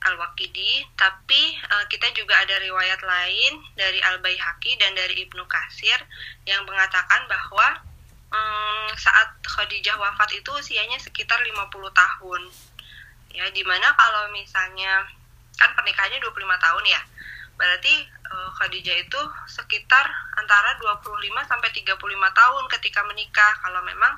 Al-Waqidi, 0.00 0.88
tapi 0.96 1.60
uh, 1.68 1.84
kita 1.92 2.08
juga 2.16 2.32
ada 2.40 2.56
riwayat 2.56 3.04
lain 3.04 3.52
dari 3.76 4.00
Al-Baihaqi 4.00 4.80
dan 4.80 4.96
dari 4.96 5.28
Ibnu 5.28 5.44
Kasir 5.44 6.00
yang 6.48 6.64
mengatakan 6.64 7.28
bahwa 7.28 7.84
um, 8.32 8.88
saat 8.96 9.36
Khadijah 9.44 10.00
wafat 10.00 10.32
itu 10.40 10.48
usianya 10.56 10.96
sekitar 10.96 11.36
50 11.44 11.68
tahun. 11.92 12.42
Ya, 13.36 13.44
di 13.52 13.60
mana 13.60 13.92
kalau 13.92 14.32
misalnya 14.32 15.04
kan 15.60 15.76
pernikahannya 15.76 16.16
25 16.24 16.32
tahun 16.64 16.84
ya. 16.88 17.00
Berarti 17.60 17.94
uh, 18.32 18.50
Khadijah 18.56 18.96
itu 19.04 19.20
sekitar 19.52 20.08
antara 20.40 20.80
25 20.80 21.12
sampai 21.44 21.68
35 21.76 22.00
tahun 22.32 22.64
ketika 22.72 23.04
menikah 23.04 23.52
kalau 23.60 23.84
memang 23.84 24.16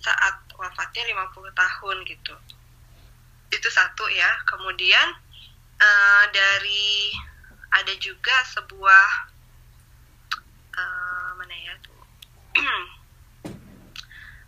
saat 0.00 0.40
wafatnya 0.56 1.04
50 1.04 1.52
tahun 1.52 1.96
gitu 2.08 2.34
itu 3.50 3.68
satu 3.70 4.04
ya. 4.10 4.30
Kemudian 4.48 5.06
uh, 5.80 6.24
dari 6.32 7.12
ada 7.72 7.92
juga 8.00 8.34
sebuah 8.56 9.08
uh, 10.74 11.30
mana 11.36 11.54
ya 11.54 11.74
tuh? 11.84 12.02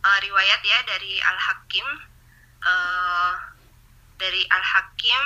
Uh, 0.03 0.19
riwayat 0.27 0.61
ya 0.65 0.79
dari 0.89 1.21
Al 1.21 1.39
Hakim 1.39 1.87
uh, 2.65 3.33
dari 4.19 4.43
Al 4.51 4.65
Hakim 4.65 5.23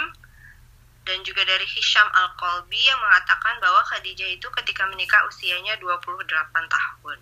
dan 1.03 1.19
juga 1.27 1.43
dari 1.43 1.67
Hisham 1.67 2.07
Al 2.15 2.31
Qalbi 2.39 2.79
yang 2.79 3.01
mengatakan 3.03 3.59
bahwa 3.59 3.83
Khadijah 3.91 4.31
itu 4.39 4.47
ketika 4.63 4.87
menikah 4.87 5.27
usianya 5.27 5.75
28 5.83 6.31
tahun 6.71 7.19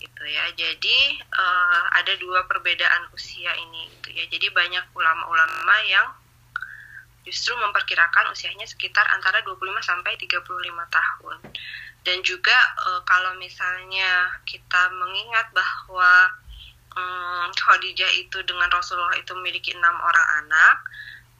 gitu 0.00 0.24
ya. 0.24 0.44
Jadi 0.56 1.20
uh, 1.20 1.84
ada 2.00 2.16
dua 2.16 2.48
perbedaan 2.48 3.12
usia 3.12 3.52
ini 3.54 3.92
gitu 4.00 4.16
ya. 4.16 4.24
Jadi 4.26 4.48
banyak 4.50 4.84
ulama-ulama 4.96 5.76
yang 5.86 6.08
justru 7.28 7.52
memperkirakan 7.60 8.32
usianya 8.32 8.64
sekitar 8.64 9.04
antara 9.12 9.44
25 9.44 9.60
sampai 9.84 10.16
35 10.16 10.40
tahun. 10.88 11.36
Dan 12.00 12.24
juga 12.24 12.56
uh, 12.88 13.04
kalau 13.04 13.36
misalnya 13.36 14.40
kita 14.48 14.88
mengingat 14.96 15.52
bahwa 15.52 16.32
um, 16.96 17.52
Khadijah 17.52 18.08
itu 18.16 18.40
dengan 18.48 18.72
Rasulullah 18.72 19.20
itu 19.20 19.36
memiliki 19.36 19.76
enam 19.76 20.00
orang 20.00 20.28
anak, 20.44 20.76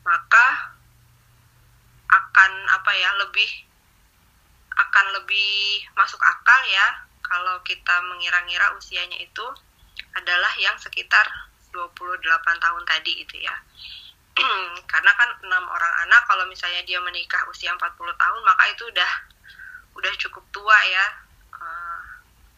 maka 0.05 0.77
akan 2.11 2.53
apa 2.69 2.93
ya 2.93 3.11
lebih 3.25 3.51
akan 4.75 5.07
lebih 5.21 5.87
masuk 5.95 6.19
akal 6.19 6.61
ya 6.67 7.10
kalau 7.31 7.63
kita 7.63 7.95
mengira-ngira 8.11 8.75
usianya 8.75 9.23
itu 9.23 9.47
adalah 10.19 10.51
yang 10.59 10.75
sekitar 10.83 11.23
28 11.71 12.27
tahun 12.59 12.83
tadi 12.83 13.23
itu 13.23 13.39
ya. 13.39 13.55
Karena 14.91 15.13
kan 15.15 15.31
enam 15.47 15.65
orang 15.71 15.95
anak 16.07 16.27
kalau 16.27 16.43
misalnya 16.51 16.83
dia 16.83 16.99
menikah 16.99 17.47
usia 17.47 17.71
40 17.71 17.95
tahun 17.95 18.41
maka 18.43 18.67
itu 18.75 18.83
udah 18.91 19.13
udah 19.95 20.13
cukup 20.27 20.43
tua 20.51 20.79
ya. 20.91 21.07
Uh, 21.55 22.03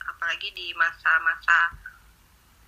apalagi 0.09 0.49
di 0.57 0.73
masa-masa 0.73 1.77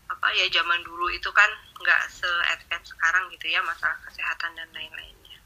apa 0.05 0.29
ya 0.37 0.45
zaman 0.53 0.85
dulu 0.85 1.09
itu 1.09 1.33
kan 1.33 1.49
nggak 1.81 2.01
se 2.13 2.29
advance 2.53 2.93
sekarang 2.93 3.33
gitu 3.33 3.49
ya 3.49 3.65
masalah 3.65 3.97
kesehatan 4.05 4.53
dan 4.53 4.69
lain-lainnya. 4.77 5.41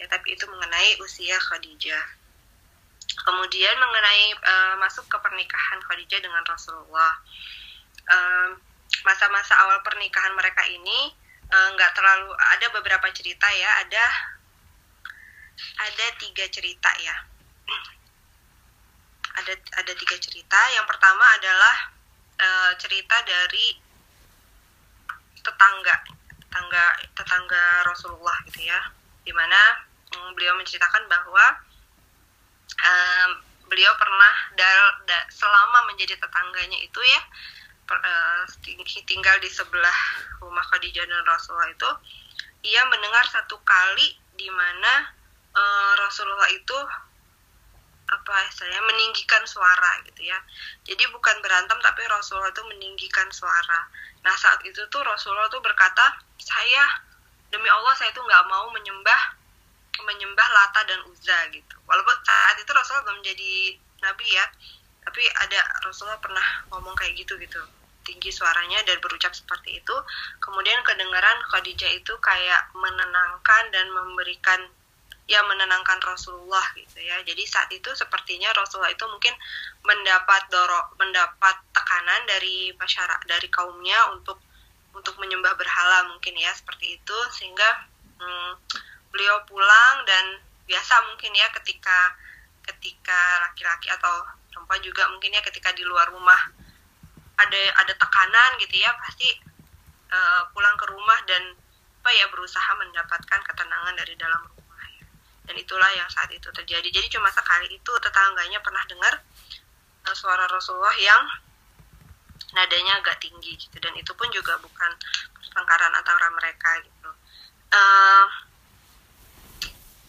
Ya 0.00 0.08
tapi 0.08 0.32
itu 0.32 0.48
mengenai 0.48 0.96
usia 1.04 1.36
Khadijah. 1.36 2.23
Kemudian 3.24 3.76
mengenai 3.80 4.24
uh, 4.36 4.74
masuk 4.80 5.08
ke 5.08 5.16
pernikahan 5.20 5.80
Khadijah 5.80 6.20
dengan 6.20 6.44
Rasulullah, 6.44 7.14
masa-masa 9.00 9.56
uh, 9.56 9.62
awal 9.64 9.80
pernikahan 9.80 10.36
mereka 10.36 10.60
ini 10.68 11.08
eh, 11.48 11.68
nggak 11.72 11.90
uh, 11.92 11.96
terlalu 11.96 12.28
ada 12.36 12.66
beberapa 12.74 13.08
cerita 13.16 13.48
ya, 13.48 13.70
ada 13.80 14.04
ada 15.88 16.06
tiga 16.20 16.44
cerita 16.52 16.90
ya, 17.00 17.16
ada 19.40 19.52
ada 19.56 19.92
tiga 19.96 20.16
cerita. 20.20 20.60
Yang 20.76 20.86
pertama 20.90 21.24
adalah 21.40 21.76
uh, 22.40 22.72
cerita 22.76 23.16
dari 23.24 23.72
tetangga 25.40 25.96
tetangga 26.44 26.84
tetangga 27.16 27.64
Rasulullah 27.88 28.36
gitu 28.52 28.68
ya. 28.68 28.80
Di 29.24 29.32
mana 29.32 29.80
um, 30.12 30.36
beliau 30.36 30.52
menceritakan 30.60 31.08
bahwa 31.08 31.72
um, 32.72 33.30
beliau 33.68 33.92
pernah 33.96 34.34
dal, 34.54 34.80
da, 35.08 35.18
selama 35.32 35.88
menjadi 35.90 36.20
tetangganya 36.20 36.78
itu 36.80 37.00
ya 37.00 37.20
per, 37.84 37.98
uh, 38.00 38.44
tinggal 39.08 39.36
di 39.40 39.50
sebelah 39.50 39.98
rumah 40.40 40.64
Khadijah 40.72 41.04
dan 41.04 41.22
Rasulullah 41.24 41.70
itu 41.72 41.90
ia 42.64 42.80
mendengar 42.88 43.24
satu 43.28 43.60
kali 43.60 44.16
di 44.36 44.48
mana 44.48 45.12
uh, 45.52 45.92
Rasulullah 46.00 46.48
itu 46.52 46.78
apa 48.04 48.36
saya 48.52 48.78
meninggikan 48.84 49.42
suara 49.48 50.04
gitu 50.04 50.28
ya. 50.28 50.36
Jadi 50.84 51.08
bukan 51.08 51.40
berantem 51.40 51.76
tapi 51.80 52.04
Rasulullah 52.04 52.52
itu 52.52 52.64
meninggikan 52.68 53.28
suara. 53.32 53.88
Nah 54.22 54.34
saat 54.36 54.60
itu 54.64 54.80
tuh 54.92 55.02
Rasulullah 55.02 55.48
tuh 55.48 55.64
berkata 55.64 56.20
saya 56.36 56.84
demi 57.48 57.68
Allah 57.68 57.96
saya 57.96 58.12
itu 58.12 58.20
nggak 58.20 58.44
mau 58.48 58.68
menyembah 58.76 59.43
menyembah 60.02 60.48
Lata 60.50 60.82
dan 60.88 61.00
Uzza 61.06 61.38
gitu. 61.54 61.76
Walaupun 61.86 62.16
saat 62.26 62.58
itu 62.58 62.70
Rasulullah 62.74 63.06
belum 63.06 63.20
jadi 63.22 63.52
nabi 64.02 64.26
ya 64.28 64.44
tapi 65.04 65.22
ada 65.36 65.60
Rasulullah 65.84 66.18
pernah 66.18 66.64
ngomong 66.72 66.96
kayak 66.96 67.14
gitu 67.20 67.36
gitu. 67.36 67.60
Tinggi 68.04 68.32
suaranya 68.32 68.80
dan 68.84 69.00
berucap 69.00 69.32
seperti 69.36 69.80
itu. 69.80 69.96
Kemudian 70.40 70.80
kedengaran 70.84 71.40
Khadijah 71.52 71.92
itu 71.92 72.12
kayak 72.20 72.72
menenangkan 72.76 73.64
dan 73.72 73.86
memberikan 73.92 74.60
ya 75.24 75.40
menenangkan 75.44 76.00
Rasulullah 76.04 76.64
gitu 76.76 77.00
ya. 77.00 77.20
Jadi 77.24 77.44
saat 77.48 77.68
itu 77.72 77.88
sepertinya 77.96 78.52
Rasulullah 78.52 78.92
itu 78.92 79.04
mungkin 79.08 79.32
mendapat 79.84 80.52
doro 80.52 80.92
mendapat 81.00 81.56
tekanan 81.72 82.28
dari 82.28 82.72
masyarakat 82.76 83.24
dari 83.24 83.48
kaumnya 83.48 84.12
untuk 84.12 84.40
untuk 84.92 85.16
menyembah 85.20 85.56
berhala 85.56 86.12
mungkin 86.12 86.36
ya 86.36 86.52
seperti 86.52 87.00
itu. 87.00 87.18
Sehingga 87.32 87.88
hmm, 88.20 88.52
beliau 89.14 89.38
pulang 89.46 90.02
dan 90.02 90.42
biasa 90.66 90.94
mungkin 91.06 91.30
ya 91.38 91.46
ketika 91.62 92.18
ketika 92.66 93.20
laki-laki 93.46 93.86
atau 93.94 94.26
perempuan 94.50 94.82
juga 94.82 95.06
mungkin 95.12 95.30
ya 95.30 95.42
ketika 95.46 95.70
di 95.70 95.86
luar 95.86 96.10
rumah 96.10 96.50
ada 97.38 97.62
ada 97.78 97.94
tekanan 97.94 98.58
gitu 98.58 98.82
ya 98.82 98.90
pasti 98.98 99.30
uh, 100.10 100.42
pulang 100.50 100.74
ke 100.74 100.86
rumah 100.90 101.18
dan 101.30 101.54
apa 102.04 102.10
ya 102.12 102.26
berusaha 102.28 102.70
mendapatkan 102.76 103.40
ketenangan 103.46 103.94
dari 103.96 104.12
dalam 104.18 104.42
rumah 104.44 104.54
dan 105.44 105.56
itulah 105.60 105.88
yang 105.92 106.08
saat 106.08 106.32
itu 106.32 106.48
terjadi. 106.52 106.88
Jadi 106.88 107.06
cuma 107.12 107.28
sekali 107.28 107.68
itu 107.68 107.92
tetangganya 108.00 108.60
pernah 108.64 108.80
dengar 108.88 109.20
uh, 110.08 110.16
suara 110.16 110.48
Rasulullah 110.48 110.96
yang 110.96 111.22
nadanya 112.56 113.00
agak 113.04 113.20
tinggi 113.20 113.56
gitu. 113.56 113.76
Dan 113.76 113.92
itu 113.96 114.12
pun 114.16 114.28
juga 114.32 114.56
bukan 114.60 114.90
pertengkaran 115.36 115.92
antara 115.92 116.32
mereka 116.32 116.80
gitu. 116.80 117.10
Uh, 117.72 118.26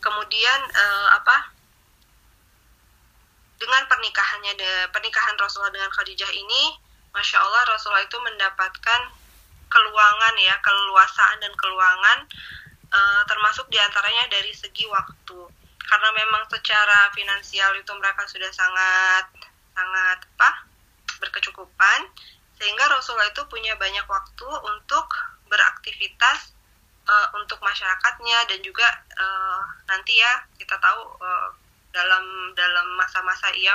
kemudian 0.05 0.59
uh, 0.69 1.09
apa? 1.17 1.49
Dengan 3.57 3.81
pernikahannya 3.89 4.53
de, 4.53 4.71
pernikahan 4.93 5.33
Rasulullah 5.41 5.73
dengan 5.73 5.89
Khadijah 5.89 6.29
ini 6.29 6.77
masya 7.09 7.41
Allah 7.41 7.65
Rasulullah 7.73 8.05
itu 8.05 8.19
mendapatkan 8.21 9.01
keluangan 9.65 10.35
ya 10.37 10.55
keluasaan 10.61 11.41
dan 11.41 11.53
keluangan 11.57 12.29
uh, 12.93 13.21
termasuk 13.25 13.65
di 13.73 13.81
antaranya 13.81 14.29
dari 14.29 14.53
segi 14.53 14.85
waktu. 14.85 15.39
Karena 15.85 16.09
memang 16.13 16.45
secara 16.49 17.09
finansial 17.17 17.73
itu 17.77 17.91
mereka 17.97 18.29
sudah 18.29 18.51
sangat 18.53 19.25
sangat 19.73 20.19
apa? 20.37 20.69
Berkecukupan 21.19 21.99
sehingga 22.55 22.87
Rasulullah 22.87 23.27
itu 23.31 23.43
punya 23.51 23.75
banyak 23.75 24.07
waktu 24.07 24.47
untuk 24.47 25.07
beraktivitas 25.51 26.54
uh, 27.05 27.27
untuk 27.37 27.61
masyarakatnya 27.61 28.49
dan 28.49 28.59
juga 28.65 28.85
uh, 29.17 29.61
nanti 29.89 30.17
ya 30.17 30.33
kita 30.57 30.75
tahu 30.81 31.01
uh, 31.21 31.49
dalam 31.93 32.51
dalam 32.57 32.87
masa-masa 32.99 33.53
ia 33.55 33.73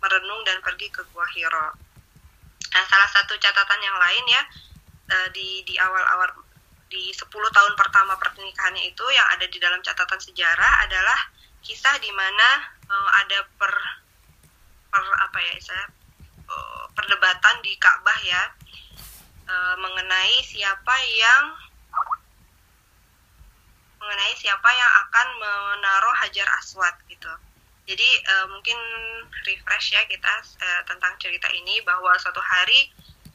merenung 0.00 0.40
dan 0.48 0.62
pergi 0.64 0.88
ke 0.88 1.04
Gua 1.12 1.26
Hiro. 1.36 1.76
Nah, 2.70 2.84
salah 2.86 3.10
satu 3.10 3.36
catatan 3.36 3.80
yang 3.82 3.98
lain 3.98 4.24
ya 4.30 4.42
uh, 5.12 5.28
di 5.34 5.66
di 5.66 5.74
awal-awal 5.76 6.30
di 6.90 7.14
10 7.14 7.22
tahun 7.30 7.74
pertama 7.78 8.18
pernikahannya 8.18 8.82
itu 8.90 9.04
yang 9.14 9.28
ada 9.30 9.46
di 9.46 9.58
dalam 9.62 9.78
catatan 9.78 10.18
sejarah 10.18 10.72
adalah 10.86 11.20
kisah 11.62 11.94
di 12.02 12.10
mana 12.10 12.48
uh, 12.90 13.10
ada 13.22 13.46
per 13.54 13.70
per 14.90 15.04
apa 15.06 15.38
ya 15.38 15.54
saya 15.62 15.86
perdebatan 16.98 17.62
di 17.62 17.78
Ka'bah 17.78 18.18
ya 18.26 18.42
mengenai 19.78 20.42
siapa 20.42 20.94
yang 21.14 21.54
mengenai 24.00 24.34
siapa 24.34 24.68
yang 24.72 24.92
akan 25.06 25.26
menaruh 25.36 26.14
hajar 26.24 26.48
aswad 26.58 26.96
gitu. 27.06 27.30
Jadi 27.84 28.08
uh, 28.24 28.46
mungkin 28.48 28.78
refresh 29.44 29.92
ya 29.92 30.02
kita 30.08 30.34
uh, 30.40 30.82
tentang 30.88 31.14
cerita 31.20 31.48
ini 31.52 31.84
bahwa 31.84 32.16
suatu 32.16 32.40
hari 32.40 32.88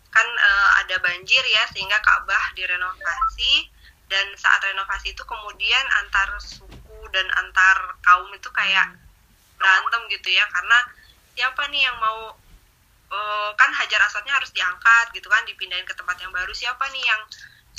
kan 0.09 0.25
uh, 0.25 0.69
ada 0.85 0.95
banjir 1.03 1.43
ya 1.43 1.63
sehingga 1.75 1.99
Ka'bah 1.99 2.55
direnovasi 2.55 3.67
dan 4.07 4.25
saat 4.39 4.63
renovasi 4.63 5.11
itu 5.11 5.23
kemudian 5.27 5.85
antar 5.99 6.39
suku 6.39 6.99
dan 7.11 7.27
antar 7.35 7.99
kaum 8.05 8.31
itu 8.31 8.47
kayak 8.55 8.95
berantem 9.59 10.01
gitu 10.13 10.29
ya 10.31 10.45
karena 10.47 10.79
siapa 11.35 11.67
nih 11.67 11.83
yang 11.83 11.97
mau 11.99 12.31
uh, 13.11 13.51
kan 13.59 13.71
hajar 13.75 13.99
aswadnya 14.07 14.33
harus 14.39 14.55
diangkat 14.55 15.11
gitu 15.11 15.27
kan 15.27 15.43
dipindahin 15.43 15.83
ke 15.83 15.91
tempat 15.97 16.15
yang 16.23 16.31
baru 16.31 16.53
siapa 16.55 16.85
nih 16.95 17.03
yang 17.03 17.21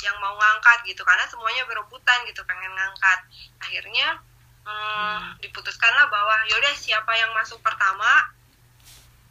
yang 0.03 0.17
mau 0.21 0.33
ngangkat 0.37 0.85
gitu 0.85 1.01
karena 1.01 1.25
semuanya 1.25 1.63
berebutan 1.65 2.19
gitu 2.29 2.41
pengen 2.45 2.73
ngangkat. 2.73 3.19
Akhirnya 3.61 4.21
hmm, 4.67 5.41
diputuskanlah 5.41 6.07
bahwa 6.11 6.35
yaudah 6.51 6.73
siapa 6.77 7.11
yang 7.17 7.31
masuk 7.33 7.57
pertama 7.63 8.37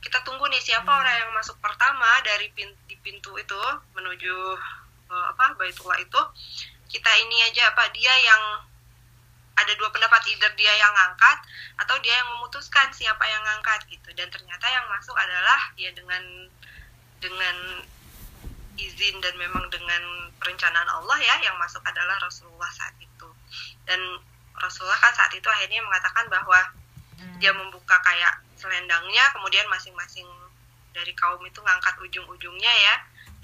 kita 0.06 0.22
tunggu 0.22 0.46
nih 0.46 0.62
siapa 0.62 0.86
hmm. 0.86 1.00
orang 1.02 1.16
yang 1.18 1.32
masuk 1.34 1.58
pertama 1.58 2.06
dari 2.22 2.46
pintu, 2.54 2.78
di 2.86 2.94
pintu 3.02 3.34
itu 3.42 3.58
menuju 3.98 4.36
uh, 5.10 5.24
apa 5.34 5.58
Baitullah 5.58 5.98
itu 5.98 6.20
kita 6.86 7.10
ini 7.26 7.42
aja 7.50 7.74
apa 7.74 7.90
dia 7.90 8.14
yang 8.22 8.42
ada 9.56 9.72
dua 9.74 9.88
pendapat 9.88 10.20
either 10.30 10.52
dia 10.54 10.70
yang 10.78 10.92
ngangkat 10.92 11.38
atau 11.80 11.96
dia 12.04 12.12
yang 12.12 12.28
memutuskan 12.38 12.86
siapa 12.92 13.24
yang 13.24 13.42
ngangkat 13.42 13.88
gitu. 13.88 14.12
Dan 14.12 14.28
ternyata 14.28 14.68
yang 14.68 14.84
masuk 14.92 15.16
adalah 15.16 15.72
ya 15.80 15.90
dengan 15.96 16.22
dengan 17.18 17.56
izin 18.76 19.16
dan 19.24 19.34
memang 19.40 19.64
dengan 19.72 20.32
perencanaan 20.40 20.88
Allah 20.88 21.18
ya 21.20 21.36
yang 21.48 21.56
masuk 21.56 21.80
adalah 21.84 22.16
Rasulullah 22.20 22.68
saat 22.72 22.94
itu. 23.00 23.28
Dan 23.88 24.00
Rasulullah 24.56 24.96
kan 25.00 25.12
saat 25.16 25.32
itu 25.32 25.48
akhirnya 25.48 25.84
mengatakan 25.84 26.28
bahwa 26.28 26.60
hmm. 27.20 27.36
dia 27.40 27.52
membuka 27.52 27.96
kayak 28.04 28.40
selendangnya 28.56 29.24
kemudian 29.36 29.68
masing-masing 29.68 30.24
dari 30.96 31.12
kaum 31.12 31.40
itu 31.44 31.60
ngangkat 31.60 31.94
ujung-ujungnya 32.00 32.72
ya. 32.72 32.94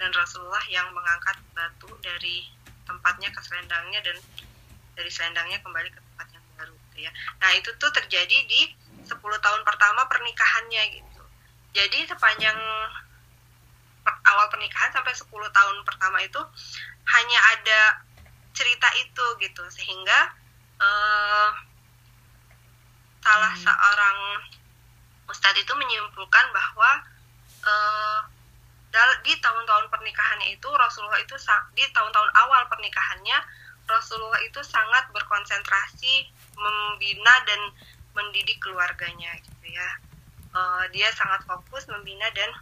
Dan 0.01 0.09
Rasulullah 0.16 0.62
yang 0.68 0.88
mengangkat 0.92 1.37
batu 1.53 1.88
dari 2.01 2.49
tempatnya 2.88 3.31
ke 3.31 3.40
selendangnya 3.45 4.01
dan 4.03 4.16
dari 4.92 5.11
selendangnya 5.12 5.59
kembali 5.62 5.88
ke 5.88 6.01
tempat 6.01 6.27
yang 6.33 6.45
baru 6.59 6.75
gitu 6.90 7.09
ya. 7.09 7.11
Nah 7.40 7.51
itu 7.57 7.71
tuh 7.81 7.90
terjadi 7.95 8.38
di 8.49 8.61
10 9.03 9.18
tahun 9.18 9.62
pertama 9.64 10.07
pernikahannya 10.09 10.83
gitu. 11.01 11.23
Jadi 11.73 12.05
sepanjang 12.05 12.59
awal 14.03 14.47
pernikahan 14.51 14.91
sampai 14.91 15.15
10 15.15 15.29
tahun 15.31 15.77
pertama 15.87 16.19
itu 16.23 16.41
hanya 17.07 17.38
ada 17.59 17.81
cerita 18.53 18.88
itu 19.01 19.25
gitu 19.41 19.65
sehingga 19.73 20.35
uh, 20.79 21.51
salah 23.23 23.55
hmm. 23.55 23.62
seorang 23.62 24.19
Ustadz 25.31 25.62
itu 25.62 25.73
menyimpulkan 25.73 26.47
bahwa 26.53 26.91
uh, 27.65 28.21
di 29.25 29.33
tahun-tahun 29.41 29.88
pernikahannya 29.88 30.53
itu 30.53 30.69
Rasulullah 30.69 31.17
itu 31.17 31.33
di 31.73 31.85
tahun-tahun 31.97 32.31
awal 32.45 32.69
pernikahannya 32.69 33.38
Rasulullah 33.88 34.38
itu 34.45 34.61
sangat 34.61 35.09
berkonsentrasi 35.17 36.29
membina 36.55 37.35
dan 37.49 37.61
mendidik 38.12 38.61
keluarganya 38.61 39.33
gitu 39.41 39.67
ya. 39.73 39.88
Uh, 40.53 40.85
dia 40.93 41.09
sangat 41.17 41.41
fokus 41.49 41.88
membina 41.88 42.29
dan 42.37 42.53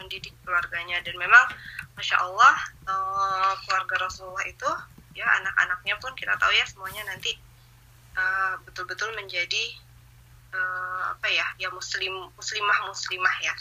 mendidik 0.00 0.32
keluarganya. 0.42 1.04
Dan 1.04 1.20
memang 1.20 1.44
masya 1.94 2.16
Allah 2.24 2.56
uh, 2.88 3.52
keluarga 3.64 4.08
Rasulullah 4.08 4.44
itu 4.48 4.70
ya 5.12 5.28
anak-anaknya 5.44 6.00
pun 6.00 6.16
kita 6.16 6.32
tahu 6.40 6.48
ya 6.56 6.64
semuanya 6.64 7.04
nanti 7.12 7.36
betul-betul 8.64 9.12
uh, 9.12 9.16
menjadi 9.20 9.64
uh, 10.56 11.14
apa 11.14 11.28
ya 11.30 11.46
ya 11.60 11.68
muslim 11.70 12.30
muslimah 12.34 12.78
muslimah 12.88 13.36
ya 13.44 13.54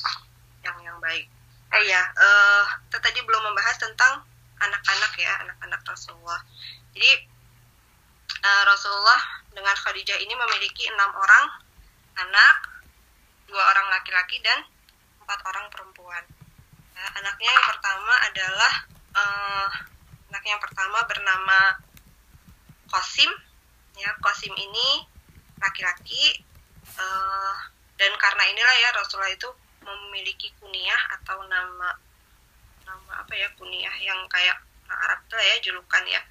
yang 0.63 0.77
yang 0.81 0.97
baik. 1.03 1.27
Eh 1.69 1.83
ya 1.85 2.01
uh, 2.01 2.65
kita 2.89 2.97
tadi 3.03 3.19
belum 3.21 3.43
membahas 3.45 3.77
tentang 3.77 4.23
anak-anak 4.59 5.11
ya 5.19 5.31
anak-anak 5.47 5.81
Rasulullah. 5.85 6.41
Jadi 6.95 7.11
uh, 8.41 8.63
Rasulullah 8.67 9.21
dengan 9.53 9.75
Khadijah 9.75 10.17
ini 10.19 10.33
memiliki 10.33 10.87
enam 10.89 11.11
orang 11.15 11.45
anak 12.19 12.55
dua 13.49 13.63
orang 13.73 13.87
laki-laki 13.89 14.37
dan 14.45 14.61
empat 15.29 15.45
orang 15.45 15.69
perempuan. 15.69 16.25
Nah, 16.97 17.09
anaknya 17.21 17.53
yang 17.53 17.67
pertama 17.69 18.13
adalah 18.25 18.73
uh, 19.13 19.69
anak 20.33 20.41
yang 20.41 20.57
pertama 20.57 21.05
bernama 21.05 21.77
Qasim 22.89 23.29
ya 23.93 24.09
Qasim 24.25 24.49
ini 24.57 25.05
laki-laki 25.61 26.41
uh, 26.97 27.53
dan 27.93 28.09
karena 28.17 28.41
inilah 28.49 28.75
ya 28.81 28.89
Rasulullah 28.97 29.29
itu 29.29 29.45
memiliki 29.85 30.49
kuniah 30.57 30.97
atau 31.21 31.45
nama 31.45 31.93
nama 32.89 33.21
apa 33.21 33.33
ya 33.37 33.53
kuniah 33.53 33.93
yang 34.01 34.25
kayak 34.33 34.57
Arab 34.89 35.21
lah 35.29 35.45
ya 35.45 35.61
julukan 35.61 36.03
ya. 36.09 36.25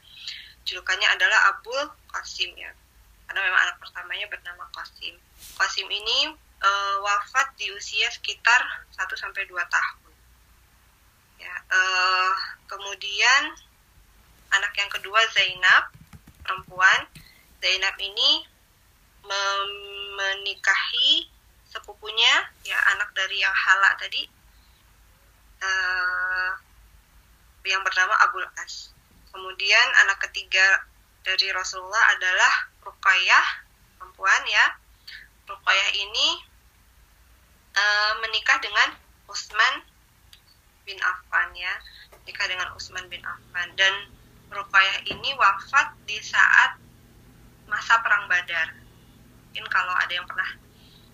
Julukannya 0.66 1.06
adalah 1.06 1.54
Abul 1.54 1.87
Qasim 2.11 2.50
ya. 2.58 2.74
Karena 3.30 3.46
memang 3.46 3.62
anak 3.62 3.76
pertamanya 3.78 4.26
bernama 4.26 4.66
Qasim. 4.74 5.14
Qasim 5.54 5.87
ini 5.87 6.34
uh, 6.62 6.97
wafat 7.03 7.55
di 7.59 7.71
usia 7.75 8.09
sekitar 8.11 8.61
1 8.94 9.05
sampai 9.14 9.47
2 9.47 9.55
tahun 9.59 10.12
ya 11.38 11.55
uh, 11.71 12.35
kemudian 12.66 13.42
anak 14.55 14.73
yang 14.75 14.90
kedua 14.90 15.21
Zainab 15.35 15.94
perempuan 16.42 17.07
Zainab 17.59 17.94
ini 18.01 18.47
menikahi 20.18 21.29
sepupunya 21.68 22.49
ya 22.64 22.79
anak 22.97 23.12
dari 23.12 23.44
yang 23.44 23.53
hala 23.53 23.92
tadi 24.01 24.25
uh, 25.61 26.51
yang 27.68 27.85
bernama 27.85 28.16
Abul 28.25 28.49
As. 28.64 28.97
Kemudian 29.29 29.87
anak 30.07 30.25
ketiga 30.25 30.88
dari 31.21 31.53
Rasulullah 31.53 32.16
adalah 32.16 32.73
Ruqayyah 32.81 33.47
perempuan 34.01 34.42
ya. 34.49 34.66
Ruqayyah 35.44 35.90
ini 36.09 36.47
uh, 37.78 38.12
menikah 38.24 38.58
dengan 38.58 38.98
Utsman 39.30 39.84
bin 40.82 40.98
Affan 41.04 41.48
ya, 41.54 41.74
menikah 42.24 42.46
dengan 42.48 42.72
Utsman 42.74 43.06
bin 43.06 43.22
Affan 43.22 43.68
dan 43.78 43.94
Ruqayyah 44.48 45.04
ini 45.12 45.36
wafat 45.36 45.92
di 46.08 46.16
saat 46.24 46.80
masa 47.68 48.00
perang 48.00 48.26
Badar. 48.26 48.72
Mungkin 49.52 49.66
kalau 49.68 49.92
ada 49.92 50.12
yang 50.12 50.24
pernah 50.24 50.48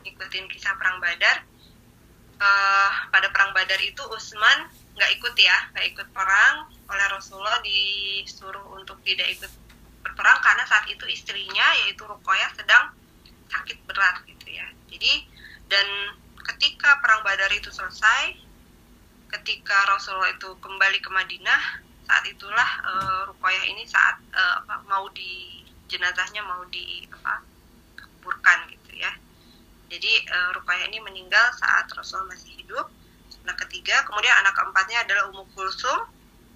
ikutin 0.06 0.46
kisah 0.46 0.78
perang 0.78 1.02
Badar, 1.02 1.42
uh, 2.38 2.90
pada 3.10 3.28
perang 3.34 3.50
Badar 3.50 3.80
itu 3.82 4.00
Utsman 4.14 4.70
nggak 4.94 5.10
ikut 5.18 5.34
ya, 5.34 5.56
nggak 5.74 5.86
ikut 5.90 6.08
perang 6.14 6.70
oleh 6.86 7.06
Rasulullah 7.10 7.58
disuruh 7.66 8.78
untuk 8.78 9.02
tidak 9.02 9.26
ikut 9.34 9.50
berperang 10.06 10.38
karena 10.44 10.62
saat 10.70 10.86
itu 10.86 11.02
istrinya 11.10 11.66
yaitu 11.82 12.06
Ruqayyah 12.06 12.54
sedang 12.54 12.94
sakit 13.50 13.82
berat 13.90 14.22
gitu 14.30 14.46
ya. 14.54 14.66
Jadi 14.86 15.26
dan 15.66 16.14
ketika 16.44 17.00
perang 17.00 17.24
Badar 17.24 17.50
itu 17.56 17.72
selesai, 17.72 18.36
ketika 19.32 19.76
Rasulullah 19.90 20.30
itu 20.30 20.52
kembali 20.60 20.98
ke 21.00 21.10
Madinah, 21.10 21.62
saat 22.04 22.24
itulah 22.28 22.70
uh, 22.84 23.20
Ruqayyah 23.32 23.64
ini 23.72 23.88
saat 23.88 24.20
uh, 24.36 24.60
apa, 24.62 24.84
mau 24.86 25.08
di 25.16 25.64
jenazahnya 25.88 26.44
mau 26.44 26.62
di 26.68 27.08
apa 27.08 27.40
kuburkan 27.96 28.68
gitu 28.70 29.00
ya. 29.00 29.12
Jadi 29.88 30.12
uh, 30.28 30.50
Ruqayyah 30.60 30.92
ini 30.92 31.00
meninggal 31.00 31.52
saat 31.56 31.88
Rasul 31.96 32.28
masih 32.28 32.52
hidup. 32.60 32.92
Anak 33.44 33.60
ketiga, 33.68 34.04
kemudian 34.08 34.32
anak 34.40 34.56
keempatnya 34.56 35.04
adalah 35.04 35.28
Ummu 35.32 35.44
Kulsum. 35.52 36.08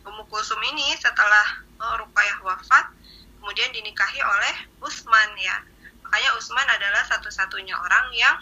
Ummu 0.04 0.24
Kulsum 0.32 0.60
ini 0.72 0.96
setelah 0.96 1.64
uh, 1.80 1.94
Ruqayyah 2.00 2.38
wafat, 2.44 2.92
kemudian 3.40 3.68
dinikahi 3.72 4.20
oleh 4.20 4.54
Utsman 4.80 5.32
ya. 5.40 5.64
Makanya 6.04 6.30
Utsman 6.40 6.64
adalah 6.64 7.04
satu-satunya 7.08 7.76
orang 7.76 8.06
yang 8.16 8.36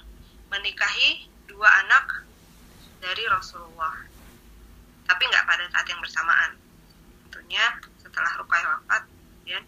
menikahi 0.51 1.27
dua 1.57 1.69
anak 1.89 2.29
dari 3.01 3.25
Rasulullah. 3.33 3.97
Tapi 5.09 5.23
nggak 5.25 5.45
pada 5.49 5.65
saat 5.73 5.87
yang 5.89 6.01
bersamaan. 6.05 6.53
Tentunya 7.25 7.65
setelah 7.97 8.29
Ruqayyah 8.37 8.69
wafat, 8.77 9.03
kemudian 9.09 9.65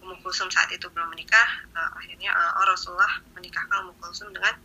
Ummu 0.00 0.16
Kulsum 0.24 0.48
saat 0.48 0.72
itu 0.72 0.88
belum 0.88 1.12
menikah, 1.12 1.66
uh, 1.76 1.92
akhirnya 2.00 2.32
uh, 2.32 2.64
Rasulullah 2.64 3.20
menikahkan 3.36 3.84
Ummu 3.84 3.94
Kulsum 4.00 4.32
dengan 4.32 4.56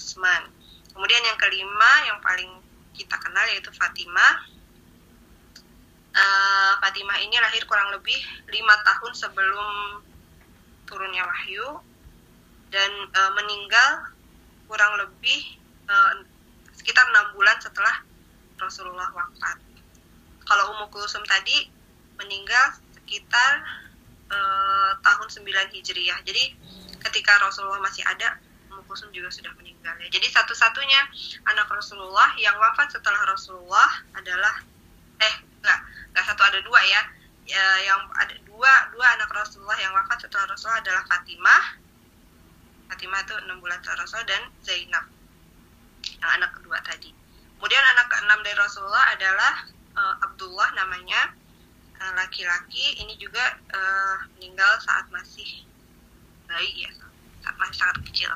Utsman. 0.00 0.48
Kemudian 0.96 1.20
yang 1.28 1.36
kelima 1.36 1.92
yang 2.08 2.18
paling 2.24 2.48
kita 2.96 3.20
kenal 3.20 3.44
yaitu 3.52 3.68
Fatimah. 3.74 4.48
Uh, 6.14 6.72
Fatimah 6.78 7.18
ini 7.20 7.36
lahir 7.42 7.66
kurang 7.66 7.90
lebih 7.90 8.16
lima 8.48 8.78
tahun 8.86 9.12
sebelum 9.18 10.00
turunnya 10.86 11.26
wahyu 11.26 11.82
dan 12.70 12.90
uh, 13.10 13.34
meninggal 13.34 14.14
kurang 14.70 14.94
lebih 15.02 15.58
uh, 15.88 16.12
sekitar 16.74 17.04
enam 17.10 17.32
bulan 17.32 17.56
setelah 17.60 18.04
Rasulullah 18.60 19.08
wafat. 19.12 19.56
Kalau 20.44 20.76
Ummu 20.76 20.92
Kulsum 20.92 21.24
tadi 21.24 21.68
meninggal 22.20 22.76
sekitar 22.92 23.64
uh, 24.28 24.92
tahun 25.00 25.28
9 25.32 25.74
Hijriah. 25.74 26.20
Jadi 26.22 26.44
ketika 27.08 27.40
Rasulullah 27.40 27.80
masih 27.80 28.04
ada, 28.04 28.36
Ummu 28.68 28.84
Kulsum 28.84 29.08
juga 29.10 29.32
sudah 29.32 29.52
meninggal 29.56 29.96
ya. 30.00 30.08
Jadi 30.12 30.28
satu-satunya 30.28 31.00
anak 31.48 31.68
Rasulullah 31.72 32.36
yang 32.36 32.56
wafat 32.60 32.92
setelah 32.92 33.24
Rasulullah 33.24 34.04
adalah 34.12 34.60
eh 35.20 35.34
enggak, 35.60 35.80
enggak 36.12 36.24
satu 36.28 36.42
ada 36.44 36.60
dua 36.60 36.80
ya. 36.84 37.02
ya 37.44 37.64
yang 37.84 38.00
ada 38.16 38.32
dua 38.48 38.88
dua 38.96 39.06
anak 39.20 39.28
Rasulullah 39.28 39.76
yang 39.76 39.92
wafat 39.92 40.24
setelah 40.24 40.48
Rasulullah 40.48 40.80
adalah 40.80 41.02
Fatimah. 41.08 41.64
Fatimah 42.88 43.20
itu 43.24 43.34
enam 43.48 43.60
bulan 43.60 43.80
setelah 43.80 44.04
Rasul 44.04 44.22
dan 44.28 44.42
Zainab 44.60 45.13
yang 46.20 46.30
anak 46.40 46.50
kedua 46.56 46.78
tadi. 46.84 47.10
Kemudian 47.56 47.84
anak 47.96 48.06
keenam 48.12 48.40
dari 48.44 48.56
Rasulullah 48.60 49.06
adalah 49.16 49.54
uh, 49.96 50.14
Abdullah 50.24 50.68
namanya. 50.76 51.32
Eh, 51.94 52.12
laki-laki 52.18 53.00
ini 53.00 53.14
juga 53.16 53.54
uh, 53.70 54.18
meninggal 54.36 54.82
saat 54.82 55.06
masih 55.14 55.62
bayi 56.50 56.84
ya 56.84 56.90
saat 57.40 57.56
masih 57.56 57.76
sangat 57.80 57.98
kecil. 58.10 58.30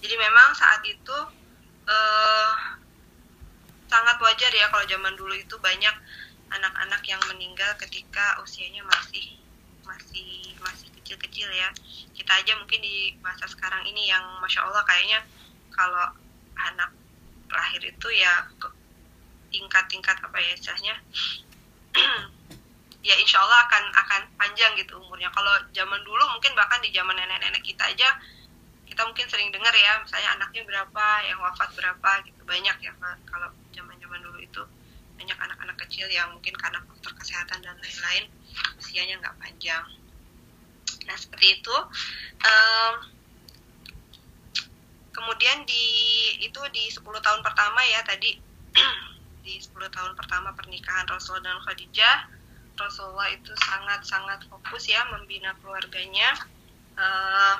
Jadi 0.00 0.14
memang 0.16 0.54
saat 0.54 0.80
itu 0.86 1.18
uh, 1.90 2.52
sangat 3.90 4.16
wajar 4.22 4.52
ya 4.54 4.70
kalau 4.70 4.86
zaman 4.86 5.12
dulu 5.18 5.34
itu 5.34 5.58
banyak 5.58 5.92
anak-anak 6.54 7.02
yang 7.04 7.18
meninggal 7.26 7.74
ketika 7.76 8.38
usianya 8.40 8.86
masih 8.86 9.34
masih 9.82 10.54
masih 10.62 10.88
kecil-kecil 11.02 11.50
ya. 11.50 11.68
Kita 12.14 12.32
aja 12.38 12.54
mungkin 12.54 12.80
di 12.80 13.18
masa 13.18 13.50
sekarang 13.50 13.82
ini 13.84 14.08
yang 14.08 14.24
masya 14.38 14.62
Allah 14.62 14.86
kayaknya 14.86 15.20
kalau 15.74 16.16
anak 16.56 16.90
lahir 17.52 17.82
itu 17.84 18.08
ya 18.16 18.48
tingkat-tingkat 19.52 20.16
apa 20.20 20.36
ya 20.40 20.50
istilahnya? 20.56 20.94
Ya 23.06 23.14
insya 23.22 23.38
Allah 23.38 23.70
akan 23.70 23.84
akan 24.02 24.22
panjang 24.34 24.74
gitu 24.74 24.98
umurnya. 24.98 25.30
Kalau 25.30 25.54
zaman 25.70 26.02
dulu 26.02 26.26
mungkin 26.26 26.58
bahkan 26.58 26.82
di 26.82 26.90
zaman 26.90 27.14
nenek-nenek 27.14 27.62
kita 27.62 27.86
aja 27.86 28.18
kita 28.82 29.02
mungkin 29.06 29.30
sering 29.30 29.46
dengar 29.54 29.70
ya 29.70 30.02
misalnya 30.02 30.34
anaknya 30.34 30.66
berapa 30.66 31.06
yang 31.22 31.38
wafat 31.38 31.70
berapa 31.78 32.10
gitu. 32.26 32.42
Banyak 32.42 32.76
ya 32.82 32.90
kalau 33.30 33.54
zaman-zaman 33.70 34.18
dulu 34.26 34.42
itu. 34.42 34.58
Banyak 35.22 35.38
anak-anak 35.38 35.78
kecil 35.86 36.10
yang 36.10 36.34
mungkin 36.34 36.58
karena 36.58 36.82
faktor 36.82 37.14
kesehatan 37.14 37.62
dan 37.62 37.78
lain-lain 37.78 38.26
usianya 38.74 39.22
nggak 39.22 39.38
panjang. 39.38 39.86
Nah 41.06 41.14
seperti 41.14 41.62
itu. 41.62 41.76
Um, 42.42 43.15
kemudian 45.16 45.64
di 45.64 45.84
itu 46.44 46.60
di 46.70 46.92
10 46.92 47.00
tahun 47.02 47.40
pertama 47.40 47.80
ya 47.88 48.04
tadi. 48.04 48.36
Di 49.46 49.62
10 49.62 49.78
tahun 49.94 50.18
pertama 50.18 50.50
pernikahan 50.58 51.06
Rasul 51.06 51.38
dan 51.38 51.54
Khadijah 51.62 52.26
Rasulullah 52.76 53.30
itu 53.32 53.54
sangat-sangat 53.56 54.42
fokus 54.52 54.90
ya 54.90 55.06
membina 55.08 55.56
keluarganya. 55.62 56.34
Uh, 56.98 57.56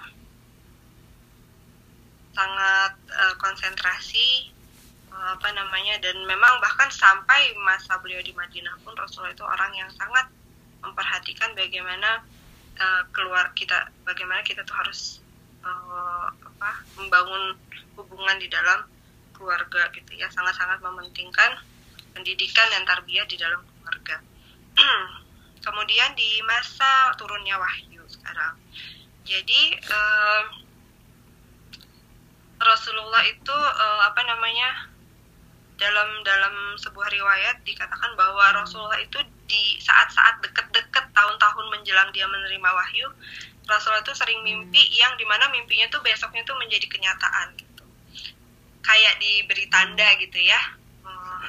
sangat 2.36 2.92
uh, 3.16 3.34
konsentrasi 3.40 4.52
uh, 5.08 5.40
apa 5.40 5.48
namanya 5.56 5.96
dan 6.04 6.20
memang 6.28 6.60
bahkan 6.60 6.92
sampai 6.92 7.56
masa 7.64 7.96
beliau 8.04 8.20
di 8.20 8.36
Madinah 8.36 8.76
pun 8.84 8.92
Rasulullah 8.92 9.32
itu 9.32 9.44
orang 9.44 9.72
yang 9.72 9.88
sangat 9.96 10.28
memperhatikan 10.84 11.56
bagaimana 11.56 12.20
uh, 12.76 13.02
keluar 13.16 13.52
kita 13.56 13.88
bagaimana 14.04 14.44
kita 14.44 14.64
tuh 14.68 14.76
harus 14.76 15.24
uh, 15.64 16.28
apa 16.56 16.80
membangun 16.96 17.52
hubungan 18.00 18.36
di 18.40 18.48
dalam 18.48 18.88
keluarga 19.36 19.92
gitu 19.92 20.16
ya 20.16 20.28
sangat-sangat 20.32 20.80
mementingkan 20.80 21.60
pendidikan 22.16 22.64
dan 22.72 22.88
tarbiyah 22.88 23.28
di 23.28 23.36
dalam 23.36 23.60
keluarga. 23.60 24.16
kemudian 25.66 26.14
di 26.14 26.38
masa 26.46 27.10
turunnya 27.18 27.58
wahyu 27.58 28.00
sekarang 28.06 28.54
jadi 29.26 29.62
uh, 29.90 30.44
Rasulullah 32.62 33.20
itu 33.26 33.52
uh, 33.52 34.00
apa 34.06 34.22
namanya 34.22 34.88
dalam 35.76 36.24
dalam 36.24 36.78
sebuah 36.80 37.12
riwayat 37.12 37.60
dikatakan 37.66 38.16
bahwa 38.16 38.48
Rasulullah 38.56 38.96
itu 38.96 39.20
di 39.44 39.76
saat-saat 39.82 40.40
deket-deket 40.40 41.12
tahun-tahun 41.12 41.66
menjelang 41.68 42.08
dia 42.16 42.24
menerima 42.24 42.70
wahyu 42.72 43.12
Rasulullah 43.66 44.02
itu 44.02 44.14
sering 44.14 44.40
mimpi 44.46 44.78
yang 44.94 45.18
di 45.18 45.26
mana 45.26 45.50
mimpinya 45.50 45.90
tuh 45.90 45.98
besoknya 46.02 46.46
tuh 46.46 46.54
menjadi 46.54 46.86
kenyataan 46.86 47.58
gitu. 47.58 47.84
Kayak 48.82 49.18
diberi 49.18 49.66
tanda 49.66 50.06
gitu 50.22 50.38
ya. 50.38 50.60
Uh, 51.02 51.46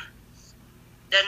dan 1.13 1.27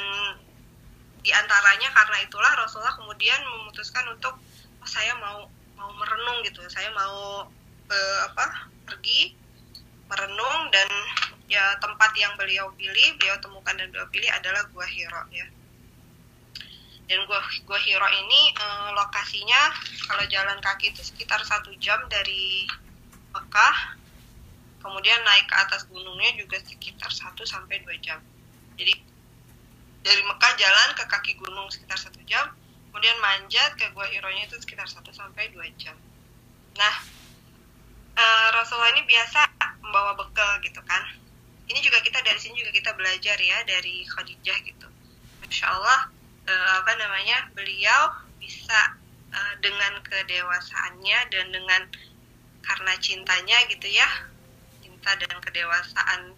di 1.21 1.29
antaranya 1.29 1.93
karena 1.93 2.17
itulah 2.25 2.51
Rasulullah 2.57 2.97
kemudian 2.97 3.37
memutuskan 3.45 4.09
untuk 4.09 4.33
oh, 4.81 4.89
saya 4.89 5.13
mau 5.21 5.45
mau 5.77 5.93
merenung 5.93 6.41
gitu. 6.41 6.65
Saya 6.73 6.89
mau 6.97 7.45
uh, 7.89 8.19
apa 8.33 8.73
pergi 8.89 9.37
merenung 10.09 10.73
dan 10.73 10.89
ya 11.45 11.77
tempat 11.77 12.17
yang 12.17 12.33
beliau 12.33 12.73
pilih 12.73 13.13
beliau 13.21 13.37
temukan 13.37 13.77
dan 13.77 13.89
beliau 13.93 14.09
pilih 14.09 14.29
adalah 14.33 14.65
gua 14.73 14.85
Hiro 14.85 15.21
ya 15.29 15.45
dan 17.09 17.25
gua 17.25 17.41
gua 17.65 17.79
Hiro 17.81 18.05
ini 18.05 18.53
uh, 18.53 18.93
lokasinya 18.93 19.73
kalau 20.05 20.23
jalan 20.29 20.61
kaki 20.61 20.93
itu 20.93 21.01
sekitar 21.01 21.41
satu 21.41 21.73
jam 21.81 21.97
dari 22.05 22.69
Mekah. 23.33 23.97
Kemudian 24.79 25.19
naik 25.27 25.49
ke 25.51 25.55
atas 25.59 25.83
gunungnya 25.91 26.31
juga 26.39 26.55
sekitar 26.63 27.11
1 27.11 27.35
sampai 27.43 27.83
dua 27.83 27.99
jam. 27.99 28.15
Jadi 28.79 28.95
dari 30.05 30.21
Mekah 30.23 30.53
jalan 30.55 30.89
ke 30.95 31.03
kaki 31.03 31.35
gunung 31.35 31.67
sekitar 31.67 31.99
satu 31.99 32.23
jam 32.23 32.47
kemudian 32.89 33.19
manjat 33.19 33.75
ke 33.75 33.91
gua 33.91 34.07
Hironya 34.07 34.47
itu 34.47 34.55
sekitar 34.61 34.85
1 34.87 35.03
sampai 35.11 35.49
dua 35.51 35.65
jam. 35.81 35.97
Nah 36.77 36.95
uh, 38.15 38.47
Rasulullah 38.53 38.93
ini 38.93 39.03
biasa 39.09 39.49
membawa 39.81 40.13
bekal 40.13 40.61
gitu 40.61 40.79
kan. 40.85 41.03
Ini 41.69 41.81
juga 41.81 42.01
kita 42.05 42.21
dari 42.21 42.37
sini 42.37 42.61
juga 42.61 42.71
kita 42.73 42.93
belajar 42.93 43.37
ya 43.37 43.65
dari 43.65 44.05
Khadijah 44.05 44.57
gitu. 44.63 44.87
Insya 45.45 45.73
Allah 45.73 46.18
uh, 46.49 46.69
apa 46.81 46.91
namanya 46.97 47.37
beliau 47.53 48.17
bisa 48.41 48.97
uh, 49.29 49.53
dengan 49.61 50.01
kedewasaannya 50.01 51.19
dan 51.29 51.45
dengan 51.53 51.81
karena 52.65 52.93
cintanya 52.97 53.57
gitu 53.69 53.87
ya 53.89 54.09
cinta 54.81 55.15
dan 55.15 55.37
kedewasaan 55.39 56.33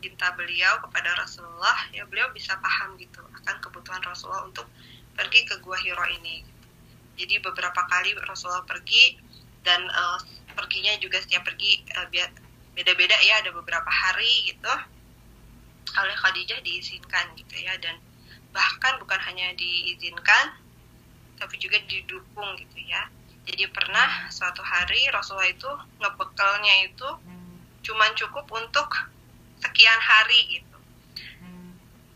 cinta 0.00 0.32
beliau 0.32 0.80
kepada 0.80 1.12
Rasulullah 1.18 1.76
ya 1.92 2.06
beliau 2.08 2.32
bisa 2.32 2.56
paham 2.62 2.96
gitu 2.96 3.20
akan 3.42 3.56
kebutuhan 3.60 4.00
Rasulullah 4.00 4.48
untuk 4.48 4.64
pergi 5.12 5.44
ke 5.44 5.60
gua 5.60 5.76
Hiro 5.76 6.06
ini 6.08 6.40
gitu. 6.40 6.66
jadi 7.20 7.34
beberapa 7.44 7.84
kali 7.90 8.16
Rasulullah 8.24 8.64
pergi 8.64 9.20
dan 9.60 9.84
uh, 9.92 10.18
perginya 10.56 10.96
juga 10.96 11.20
setiap 11.20 11.44
pergi 11.44 11.84
uh, 12.00 12.08
beda-beda 12.72 13.16
ya 13.20 13.44
ada 13.44 13.52
beberapa 13.52 13.90
hari 13.92 14.48
gitu 14.48 14.72
oleh 15.90 16.16
Khadijah 16.16 16.62
diizinkan 16.64 17.34
gitu 17.36 17.60
ya 17.60 17.76
dan 17.82 17.98
bahkan 18.50 18.98
bukan 18.98 19.20
hanya 19.30 19.54
diizinkan 19.54 20.58
tapi 21.40 21.56
juga 21.56 21.80
didukung 21.86 22.58
gitu 22.60 22.78
ya 22.84 23.08
jadi 23.50 23.66
pernah 23.72 24.30
suatu 24.30 24.60
hari 24.60 25.10
Rasulullah 25.10 25.48
itu 25.48 25.70
ngebekelnya 25.98 26.74
itu 26.86 27.08
cuman 27.80 28.10
cukup 28.14 28.46
untuk 28.52 28.88
sekian 29.60 30.00
hari 30.00 30.60
gitu. 30.60 30.78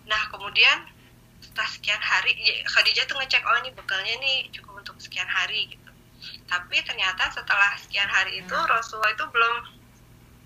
Nah 0.04 0.22
kemudian 0.28 0.86
setelah 1.40 1.68
sekian 1.68 2.00
hari 2.00 2.32
Khadijah 2.68 3.04
tuh 3.08 3.16
ngecek 3.20 3.42
oh 3.44 3.56
ini 3.64 3.72
bekalnya 3.72 4.14
nih 4.20 4.46
cukup 4.52 4.84
untuk 4.84 4.96
sekian 5.00 5.28
hari 5.28 5.72
gitu. 5.72 5.90
Tapi 6.46 6.76
ternyata 6.84 7.32
setelah 7.32 7.72
sekian 7.80 8.08
hari 8.08 8.38
itu 8.38 8.56
Rasulullah 8.68 9.12
itu 9.12 9.26
belum 9.28 9.54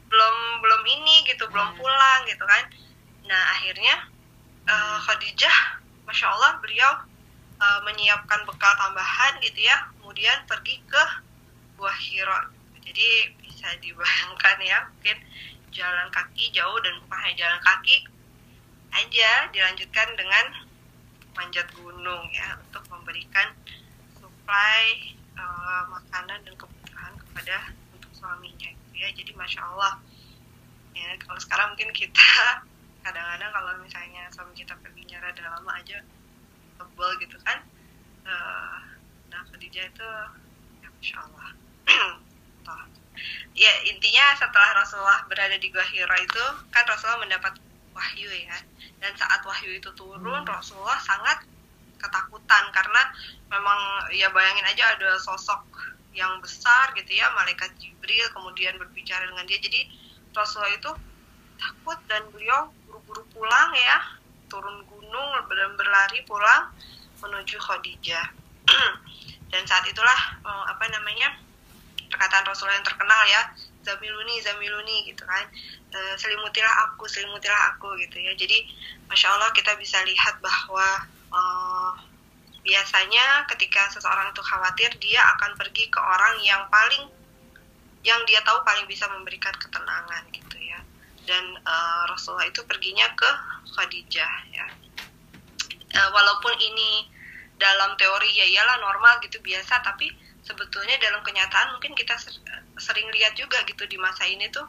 belum 0.08 0.34
belum 0.64 0.82
ini 0.88 1.26
gitu 1.28 1.44
belum 1.50 1.74
pulang 1.76 2.20
gitu 2.30 2.44
kan. 2.46 2.64
Nah 3.26 3.42
akhirnya 3.58 4.08
uh, 4.68 4.96
Khadijah, 5.02 5.80
masya 6.04 6.28
Allah 6.28 6.60
beliau 6.60 6.92
uh, 7.58 7.80
menyiapkan 7.88 8.44
bekal 8.44 8.72
tambahan 8.76 9.40
gitu 9.40 9.64
ya. 9.64 9.88
Kemudian 9.98 10.44
pergi 10.44 10.78
ke 10.84 11.02
Buah 11.80 11.96
Hiro. 11.96 12.38
Jadi 12.84 13.32
bisa 13.58 13.74
dibayangkan 13.82 14.56
ya 14.62 14.78
mungkin 14.86 15.18
jalan 15.74 16.08
kaki 16.14 16.54
jauh 16.54 16.78
dan 16.80 16.94
bukan 17.04 17.18
hanya 17.20 17.36
jalan 17.36 17.60
kaki 17.60 18.06
aja 18.94 19.30
dilanjutkan 19.52 20.08
dengan 20.16 20.46
manjat 21.36 21.68
gunung 21.76 22.24
ya 22.32 22.56
untuk 22.56 22.86
memberikan 22.88 23.52
supply 24.16 25.12
uh, 25.36 25.90
makanan 25.90 26.38
dan 26.42 26.54
kebutuhan 26.56 27.12
kepada 27.18 27.74
untuk 27.94 28.10
suaminya 28.16 28.70
gitu 28.72 28.94
ya 28.94 29.08
jadi 29.12 29.32
masya 29.36 29.60
Allah 29.62 30.00
ya 30.96 31.14
kalau 31.22 31.38
sekarang 31.38 31.76
mungkin 31.76 31.92
kita 31.92 32.64
kadang-kadang 33.02 33.50
kalau 33.54 33.72
misalnya 33.80 34.28
suami 34.34 34.52
kita 34.54 34.74
pergi 34.78 35.08
rada 35.18 35.44
lama 35.58 35.72
aja 35.78 35.98
tebel 36.78 37.10
gitu 37.22 37.36
kan 37.42 37.58
uh, 38.28 38.78
nah 39.28 39.40
Khadijah 39.50 39.84
itu 39.88 40.08
ya 40.82 40.88
masya 40.92 41.16
Allah. 41.22 41.48
Ya 43.58 43.72
intinya 43.90 44.38
setelah 44.38 44.78
Rasulullah 44.78 45.26
berada 45.26 45.58
di 45.58 45.74
Gua 45.74 45.82
Hira 45.82 46.14
itu 46.22 46.44
kan 46.70 46.86
Rasulullah 46.86 47.26
mendapat 47.26 47.58
wahyu 47.90 48.30
ya. 48.30 48.54
Dan 49.02 49.10
saat 49.18 49.42
wahyu 49.42 49.74
itu 49.74 49.90
turun 49.98 50.22
hmm. 50.22 50.46
Rasulullah 50.46 50.94
sangat 51.02 51.42
ketakutan 51.98 52.64
karena 52.70 53.02
memang 53.50 54.06
ya 54.14 54.30
bayangin 54.30 54.62
aja 54.70 54.94
ada 54.94 55.18
sosok 55.18 55.66
yang 56.14 56.38
besar 56.38 56.94
gitu 56.94 57.10
ya 57.10 57.26
malaikat 57.34 57.74
Jibril 57.82 58.30
kemudian 58.30 58.78
berbicara 58.78 59.26
dengan 59.26 59.42
dia. 59.50 59.58
Jadi 59.58 59.90
Rasulullah 60.30 60.78
itu 60.78 60.90
takut 61.58 61.98
dan 62.06 62.22
beliau 62.30 62.70
buru-buru 63.08 63.24
pulang 63.32 63.72
ya. 63.72 63.98
Turun 64.52 64.84
gunung 64.84 65.28
dan 65.48 65.72
berlari 65.80 66.20
pulang 66.28 66.68
menuju 67.24 67.56
Khadijah. 67.56 68.28
Dan 69.52 69.64
saat 69.64 69.88
itulah 69.88 70.20
eh, 70.44 70.64
apa 70.68 70.84
namanya 70.92 71.32
perkataan 72.12 72.44
Rasulullah 72.44 72.76
yang 72.76 72.88
terkenal 72.88 73.22
ya 73.24 73.42
zamiluni 73.80 74.44
zamiluni 74.44 75.08
gitu 75.08 75.24
kan. 75.24 75.48
E, 75.88 75.98
selimutilah 76.20 76.92
aku 76.92 77.08
selimutilah 77.08 77.72
aku 77.72 77.96
gitu 77.96 78.20
ya. 78.20 78.36
Jadi 78.36 78.68
masya 79.08 79.32
Allah 79.32 79.48
kita 79.56 79.72
bisa 79.80 79.96
lihat 80.04 80.36
bahwa 80.44 81.08
e, 81.32 81.40
biasanya 82.68 83.48
ketika 83.48 83.88
seseorang 83.88 84.28
itu 84.28 84.44
khawatir 84.44 84.92
dia 85.00 85.24
akan 85.36 85.56
pergi 85.56 85.88
ke 85.88 85.96
orang 85.96 86.36
yang 86.44 86.68
paling 86.68 87.08
yang 88.04 88.20
dia 88.28 88.44
tahu 88.44 88.60
paling 88.60 88.84
bisa 88.84 89.08
memberikan 89.08 89.52
ketenangan 89.56 90.22
gitu 90.30 90.56
ya 90.60 90.78
dan 91.28 91.44
e, 91.60 91.74
Rasulullah 92.08 92.48
itu 92.48 92.64
perginya 92.64 93.04
ke 93.12 93.30
Khadijah 93.76 94.34
ya. 94.56 94.66
E, 95.92 96.00
walaupun 96.08 96.56
ini 96.56 97.04
dalam 97.60 97.92
teori 98.00 98.32
ya 98.32 98.48
iyalah 98.48 98.80
normal 98.80 99.20
gitu 99.20 99.36
biasa 99.44 99.84
tapi 99.84 100.08
sebetulnya 100.40 100.96
dalam 100.96 101.20
kenyataan 101.20 101.76
mungkin 101.76 101.92
kita 101.92 102.16
sering 102.80 103.06
lihat 103.12 103.36
juga 103.36 103.60
gitu 103.68 103.84
di 103.84 104.00
masa 104.00 104.24
ini 104.24 104.48
tuh 104.48 104.64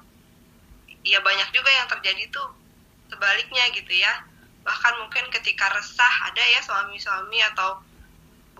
ya 1.08 1.24
banyak 1.24 1.48
juga 1.56 1.72
yang 1.72 1.88
terjadi 1.88 2.28
tuh 2.28 2.52
sebaliknya 3.08 3.64
gitu 3.72 3.94
ya. 3.96 4.28
Bahkan 4.68 4.94
mungkin 5.00 5.32
ketika 5.32 5.72
resah 5.72 6.14
ada 6.28 6.44
ya 6.44 6.60
suami-suami 6.60 7.40
atau 7.56 7.80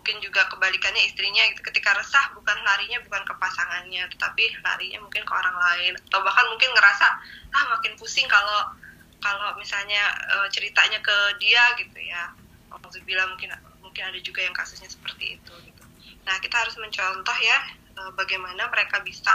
mungkin 0.10 0.26
juga 0.26 0.42
kebalikannya 0.50 1.06
istrinya 1.06 1.46
gitu. 1.54 1.62
Ketika 1.62 1.94
resah 1.94 2.34
bukan 2.34 2.58
larinya 2.66 2.98
bukan 3.06 3.22
ke 3.30 3.34
pasangannya 3.38 4.10
tetapi 4.10 4.42
larinya 4.66 5.06
mungkin 5.06 5.22
ke 5.22 5.30
orang 5.38 5.54
lain. 5.54 5.94
Atau 6.10 6.26
bahkan 6.26 6.50
mungkin 6.50 6.74
ngerasa 6.74 7.08
ah 7.54 7.64
makin 7.78 7.94
pusing 7.94 8.26
kalau 8.26 8.74
kalau 9.22 9.54
misalnya 9.62 10.02
e, 10.34 10.50
ceritanya 10.50 10.98
ke 11.06 11.38
dia 11.38 11.62
gitu 11.78 11.94
ya. 12.02 12.34
Alhamdulillah 12.74 13.30
mungkin 13.30 13.54
mungkin 13.86 14.02
ada 14.02 14.18
juga 14.18 14.42
yang 14.42 14.58
kasusnya 14.58 14.90
seperti 14.90 15.38
itu 15.38 15.54
gitu. 15.62 15.84
Nah, 16.26 16.42
kita 16.42 16.58
harus 16.58 16.74
mencontoh 16.82 17.38
ya 17.46 17.58
eh, 17.94 18.12
bagaimana 18.18 18.66
mereka 18.66 19.06
bisa 19.06 19.30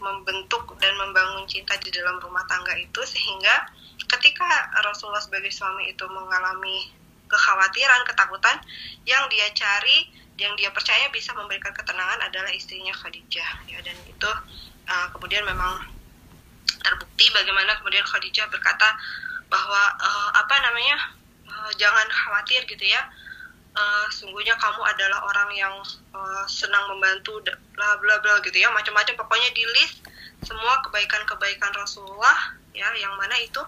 membentuk 0.00 0.72
dan 0.80 0.96
membangun 0.96 1.44
cinta 1.44 1.76
di 1.84 1.92
dalam 1.92 2.16
rumah 2.16 2.48
tangga 2.48 2.72
itu 2.80 3.00
sehingga 3.04 3.68
ketika 4.08 4.72
Rasulullah 4.80 5.20
sebagai 5.20 5.52
suami 5.52 5.92
itu 5.92 6.04
mengalami 6.08 7.03
kekhawatiran, 7.28 8.04
ketakutan 8.06 8.56
yang 9.08 9.24
dia 9.32 9.48
cari, 9.56 10.10
yang 10.36 10.52
dia 10.58 10.70
percaya 10.74 11.06
bisa 11.14 11.30
memberikan 11.34 11.70
ketenangan 11.70 12.20
adalah 12.26 12.50
istrinya 12.50 12.92
Khadijah. 12.92 13.66
Ya 13.70 13.78
dan 13.82 13.96
itu 14.06 14.30
uh, 14.88 15.08
kemudian 15.14 15.46
memang 15.46 15.84
terbukti 16.82 17.30
bagaimana 17.32 17.78
kemudian 17.80 18.04
Khadijah 18.04 18.50
berkata 18.50 18.98
bahwa 19.48 19.82
uh, 20.00 20.30
apa 20.34 20.54
namanya 20.64 20.96
uh, 21.48 21.70
jangan 21.78 22.06
khawatir 22.10 22.66
gitu 22.66 22.84
ya. 22.84 23.02
Uh, 23.74 24.06
sungguhnya 24.06 24.54
kamu 24.54 24.86
adalah 24.86 25.26
orang 25.26 25.50
yang 25.50 25.74
uh, 26.14 26.46
senang 26.46 26.86
membantu 26.94 27.42
bla 27.74 27.98
bla 27.98 28.22
bla 28.22 28.38
gitu 28.46 28.54
ya. 28.54 28.70
Macam-macam 28.70 29.18
pokoknya 29.18 29.50
di 29.50 29.66
list 29.66 30.06
semua 30.44 30.78
kebaikan-kebaikan 30.86 31.72
Rasulullah 31.74 32.54
ya 32.76 32.86
yang 33.00 33.16
mana 33.16 33.34
itu 33.40 33.62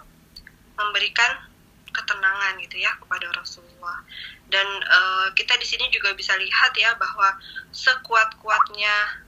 memberikan 0.77 1.47
ketenangan 1.97 2.61
gitu 2.61 2.77
ya 2.77 2.93
kepada 3.01 3.27
Rasulullah 3.33 4.05
dan 4.47 4.67
uh, 4.85 5.27
kita 5.35 5.57
di 5.59 5.67
sini 5.67 5.89
juga 5.91 6.13
bisa 6.13 6.37
lihat 6.37 6.71
ya 6.77 6.95
bahwa 6.95 7.35
sekuat-kuatnya 7.73 9.25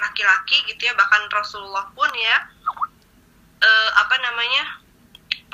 laki-laki 0.00 0.58
gitu 0.70 0.88
ya 0.88 0.94
bahkan 0.96 1.28
Rasulullah 1.28 1.90
pun 1.92 2.08
ya 2.14 2.36
uh, 3.60 3.90
apa 4.00 4.16
namanya 4.20 4.84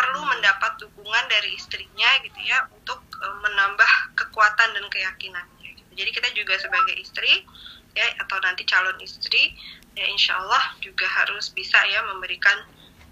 perlu 0.01 0.23
mendapat 0.25 0.81
dukungan 0.81 1.25
dari 1.29 1.53
istrinya 1.55 2.09
gitu 2.25 2.41
ya 2.41 2.65
untuk 2.73 3.05
uh, 3.21 3.37
menambah 3.45 4.17
kekuatan 4.17 4.73
dan 4.73 4.85
keyakinannya. 4.89 5.71
Gitu. 5.77 5.91
Jadi 5.93 6.11
kita 6.15 6.29
juga 6.33 6.57
sebagai 6.57 6.97
istri 6.97 7.45
ya 7.93 8.07
atau 8.23 8.39
nanti 8.41 8.63
calon 8.65 8.97
istri 9.03 9.53
ya 9.99 10.07
insya 10.07 10.39
Allah 10.39 10.79
juga 10.79 11.05
harus 11.05 11.51
bisa 11.51 11.77
ya 11.91 12.07
memberikan 12.07 12.65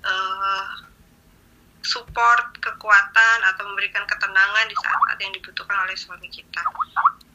uh, 0.06 0.87
support 1.88 2.52
kekuatan 2.60 3.38
atau 3.48 3.64
memberikan 3.64 4.04
ketenangan 4.04 4.68
di 4.68 4.76
saat-saat 4.76 5.18
yang 5.24 5.32
dibutuhkan 5.32 5.76
oleh 5.88 5.96
suami 5.96 6.28
kita. 6.28 6.60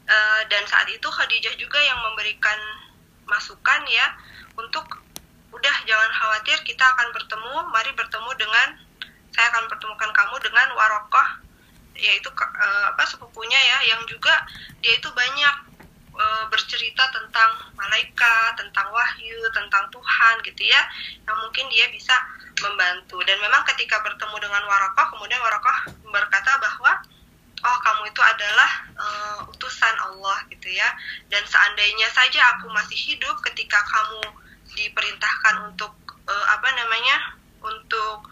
Uh, 0.06 0.42
dan 0.46 0.62
saat 0.70 0.86
itu 0.86 1.08
Khadijah 1.10 1.58
juga 1.58 1.82
yang 1.82 1.98
memberikan 2.06 2.58
masukan 3.26 3.82
ya 3.90 4.06
untuk 4.54 4.86
udah 5.50 5.76
jangan 5.88 6.10
khawatir 6.12 6.60
kita 6.62 6.84
akan 6.84 7.08
bertemu 7.10 7.54
mari 7.72 7.90
bertemu 7.96 8.30
dengan 8.36 8.68
saya 9.34 9.50
akan 9.54 9.64
pertemukan 9.66 10.10
kamu 10.12 10.36
dengan 10.44 10.68
Warokoh 10.76 11.28
yaitu 11.94 12.26
uh, 12.30 12.84
apa 12.90 13.02
sepupunya 13.06 13.56
ya 13.56 13.94
yang 13.94 14.02
juga 14.10 14.34
dia 14.82 14.98
itu 14.98 15.08
banyak 15.14 15.73
uh, 16.14 16.44
bercerita 16.48 17.04
tentang 17.10 17.50
malaikat, 17.74 18.50
tentang 18.56 18.88
wahyu, 18.90 19.38
tentang 19.52 19.84
Tuhan 19.90 20.34
gitu 20.46 20.62
ya. 20.64 20.80
Yang 21.26 21.36
mungkin 21.42 21.66
dia 21.70 21.86
bisa 21.90 22.14
membantu. 22.62 23.20
Dan 23.26 23.38
memang 23.42 23.66
ketika 23.74 24.00
bertemu 24.00 24.36
dengan 24.38 24.62
Warokoh, 24.64 25.06
kemudian 25.18 25.42
Warokoh 25.42 25.76
berkata 26.08 26.56
bahwa 26.62 26.92
oh 27.64 27.78
kamu 27.80 28.02
itu 28.12 28.22
adalah 28.22 28.70
uh, 28.96 29.38
utusan 29.50 29.94
Allah 29.98 30.38
gitu 30.48 30.70
ya. 30.70 30.88
Dan 31.28 31.42
seandainya 31.44 32.08
saja 32.14 32.56
aku 32.56 32.70
masih 32.70 32.96
hidup 32.96 33.36
ketika 33.44 33.82
kamu 33.84 34.22
diperintahkan 34.74 35.70
untuk 35.70 35.92
uh, 36.26 36.46
apa 36.50 36.68
namanya? 36.74 37.42
untuk 37.64 38.28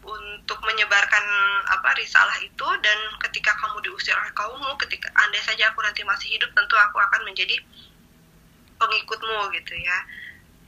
untuk 0.00 0.58
menyebarkan 0.64 1.24
apa 1.68 1.92
risalah 2.00 2.40
itu 2.40 2.66
dan 2.80 2.98
ketika 3.28 3.52
kamu 3.60 3.84
diusir 3.84 4.16
oleh 4.16 4.32
kaummu 4.32 4.72
ketika 4.80 5.12
andai 5.12 5.40
saja 5.44 5.68
aku 5.68 5.84
nanti 5.84 6.00
masih 6.08 6.32
hidup 6.32 6.48
tentu 6.56 6.74
aku 6.80 6.96
akan 6.96 7.20
menjadi 7.28 7.60
pengikutmu 8.80 9.52
gitu 9.60 9.74
ya. 9.76 9.98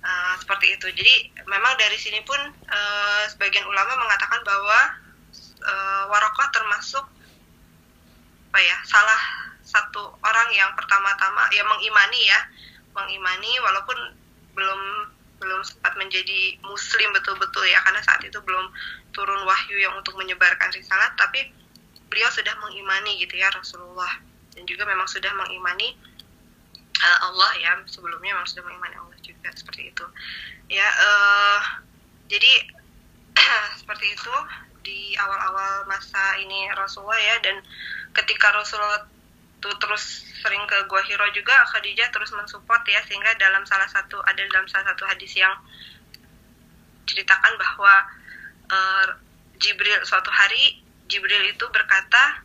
Uh, 0.03 0.35
seperti 0.43 0.75
itu. 0.75 0.87
Jadi 0.91 1.15
memang 1.47 1.79
dari 1.79 1.95
sini 1.95 2.19
pun 2.27 2.37
uh, 2.51 3.25
sebagian 3.31 3.63
ulama 3.71 3.95
mengatakan 4.03 4.43
bahwa 4.43 4.81
uh, 5.63 6.03
Warokoh 6.11 6.49
termasuk 6.51 7.07
apa 8.53 8.61
ya 8.61 8.77
salah 8.85 9.23
satu 9.65 10.13
orang 10.21 10.53
yang 10.53 10.75
pertama-tama 10.77 11.49
yang 11.55 11.65
mengimani 11.71 12.21
ya. 12.29 12.41
Mengimani 12.93 13.57
walaupun 13.63 13.99
belum 14.53 14.81
belum 15.43 15.67
sempat 15.67 15.99
menjadi 15.99 16.63
muslim 16.63 17.11
betul-betul 17.11 17.67
ya 17.67 17.83
karena 17.83 17.99
saat 18.07 18.23
itu 18.23 18.39
belum 18.39 18.71
turun 19.11 19.43
wahyu 19.43 19.83
yang 19.83 19.99
untuk 19.99 20.15
menyebarkan 20.15 20.71
risalah 20.71 21.11
tapi 21.19 21.51
beliau 22.07 22.31
sudah 22.31 22.55
mengimani 22.63 23.19
gitu 23.19 23.35
ya 23.35 23.51
Rasulullah. 23.51 24.23
Dan 24.55 24.69
juga 24.69 24.87
memang 24.87 25.09
sudah 25.11 25.33
mengimani 25.35 25.97
uh, 27.01 27.19
Allah 27.27 27.51
ya 27.59 27.73
sebelumnya 27.89 28.37
memang 28.37 28.47
sudah 28.47 28.63
mengimani 28.69 28.95
Allah 29.01 29.19
juga 29.25 29.51
seperti 29.57 29.91
itu. 29.91 30.07
Ya 30.71 30.87
uh, 30.87 31.61
jadi 32.31 32.53
seperti 33.81 34.15
itu 34.15 34.35
di 34.83 35.17
awal-awal 35.19 35.89
masa 35.89 36.37
ini 36.39 36.69
Rasulullah 36.77 37.19
ya 37.19 37.37
dan 37.41 37.65
ketika 38.13 38.53
Rasulullah 38.53 39.09
itu 39.63 39.71
terus 39.79 40.27
sering 40.43 40.67
ke 40.67 40.75
Gua 40.91 40.99
Hiro 41.07 41.23
juga 41.31 41.55
Khadijah 41.71 42.11
terus 42.11 42.35
mensupport 42.35 42.83
ya 42.91 42.99
sehingga 43.07 43.31
dalam 43.39 43.63
salah 43.63 43.87
satu 43.87 44.19
ada 44.27 44.43
dalam 44.51 44.67
salah 44.67 44.91
satu 44.91 45.07
hadis 45.07 45.31
yang 45.39 45.55
ceritakan 47.07 47.55
bahwa 47.55 47.95
uh, 48.75 49.07
Jibril 49.63 50.03
suatu 50.03 50.35
hari 50.35 50.83
Jibril 51.07 51.47
itu 51.47 51.63
berkata 51.71 52.43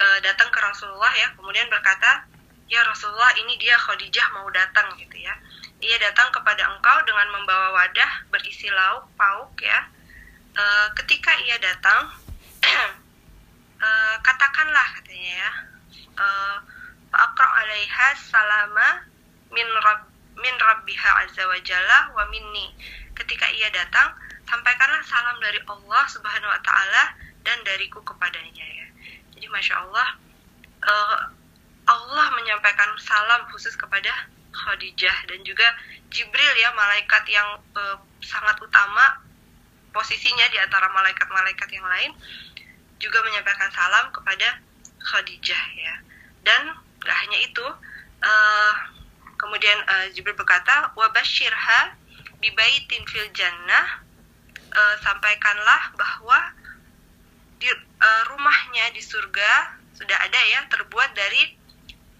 uh, 0.00 0.18
datang 0.24 0.48
ke 0.48 0.56
Rasulullah 0.56 1.12
ya 1.12 1.36
kemudian 1.36 1.68
berkata 1.68 2.24
ya 2.72 2.80
Rasulullah 2.88 3.36
ini 3.44 3.60
dia 3.60 3.76
Khadijah 3.76 4.32
mau 4.32 4.48
datang 4.48 4.96
gitu 4.96 5.20
ya. 5.20 5.36
Ia 5.84 6.00
datang 6.00 6.32
kepada 6.32 6.64
engkau 6.64 6.96
dengan 7.04 7.28
membawa 7.28 7.76
wadah 7.76 8.24
berisi 8.32 8.72
lauk 8.72 9.04
pauk 9.20 9.52
ya. 9.60 9.84
Uh, 10.56 10.88
ketika 10.96 11.36
ia 11.44 11.60
datang 11.60 12.08
uh, 13.84 14.16
katakanlah 14.26 14.96
katanya 14.96 15.44
ya 15.44 15.73
uh, 16.18 16.58
alaiha 17.14 18.08
salama 18.18 19.06
min 19.54 19.66
rab 19.82 20.00
min 20.34 20.54
rabbiha 20.58 21.10
azza 21.26 21.46
wa 21.46 21.58
jalla 21.62 22.10
wa 22.14 22.24
minni. 22.30 22.74
Ketika 23.14 23.46
ia 23.54 23.70
datang 23.70 24.10
sampaikanlah 24.50 25.02
salam 25.06 25.38
dari 25.38 25.62
Allah 25.70 26.04
subhanahu 26.10 26.50
wa 26.50 26.60
taala 26.66 27.14
dan 27.46 27.58
dariku 27.62 28.02
kepadanya 28.02 28.66
ya. 28.66 28.86
Jadi 29.38 29.46
masya 29.50 29.78
Allah 29.86 30.08
uh, 30.84 31.18
Allah 31.84 32.26
menyampaikan 32.34 32.90
salam 32.98 33.44
khusus 33.52 33.76
kepada 33.76 34.10
Khadijah 34.54 35.28
dan 35.28 35.42
juga 35.42 35.66
Jibril 36.08 36.54
ya 36.56 36.70
malaikat 36.72 37.26
yang 37.28 37.58
uh, 37.74 37.96
sangat 38.22 38.56
utama 38.62 39.20
posisinya 39.94 40.46
di 40.50 40.58
antara 40.58 40.90
malaikat-malaikat 40.90 41.68
yang 41.70 41.86
lain 41.86 42.10
juga 42.98 43.22
menyampaikan 43.26 43.70
salam 43.70 44.10
kepada 44.10 44.58
Khadijah 45.04 45.64
ya. 45.76 45.94
Dan 46.44 46.72
gak 47.04 47.16
hanya 47.24 47.38
itu 47.44 47.66
uh, 48.24 48.72
kemudian 49.36 49.78
uh, 49.84 50.06
Jibril 50.16 50.36
berkata 50.36 50.92
wabashirha 50.96 51.96
bibaitin 52.40 53.04
fil 53.08 53.28
jannah. 53.36 54.00
Uh, 54.74 54.96
sampaikanlah 55.06 55.94
bahwa 55.94 56.50
di 57.62 57.70
uh, 57.70 58.22
rumahnya 58.34 58.90
di 58.90 58.98
surga 58.98 59.78
sudah 59.94 60.18
ada 60.18 60.40
ya 60.50 60.66
terbuat 60.66 61.14
dari 61.14 61.54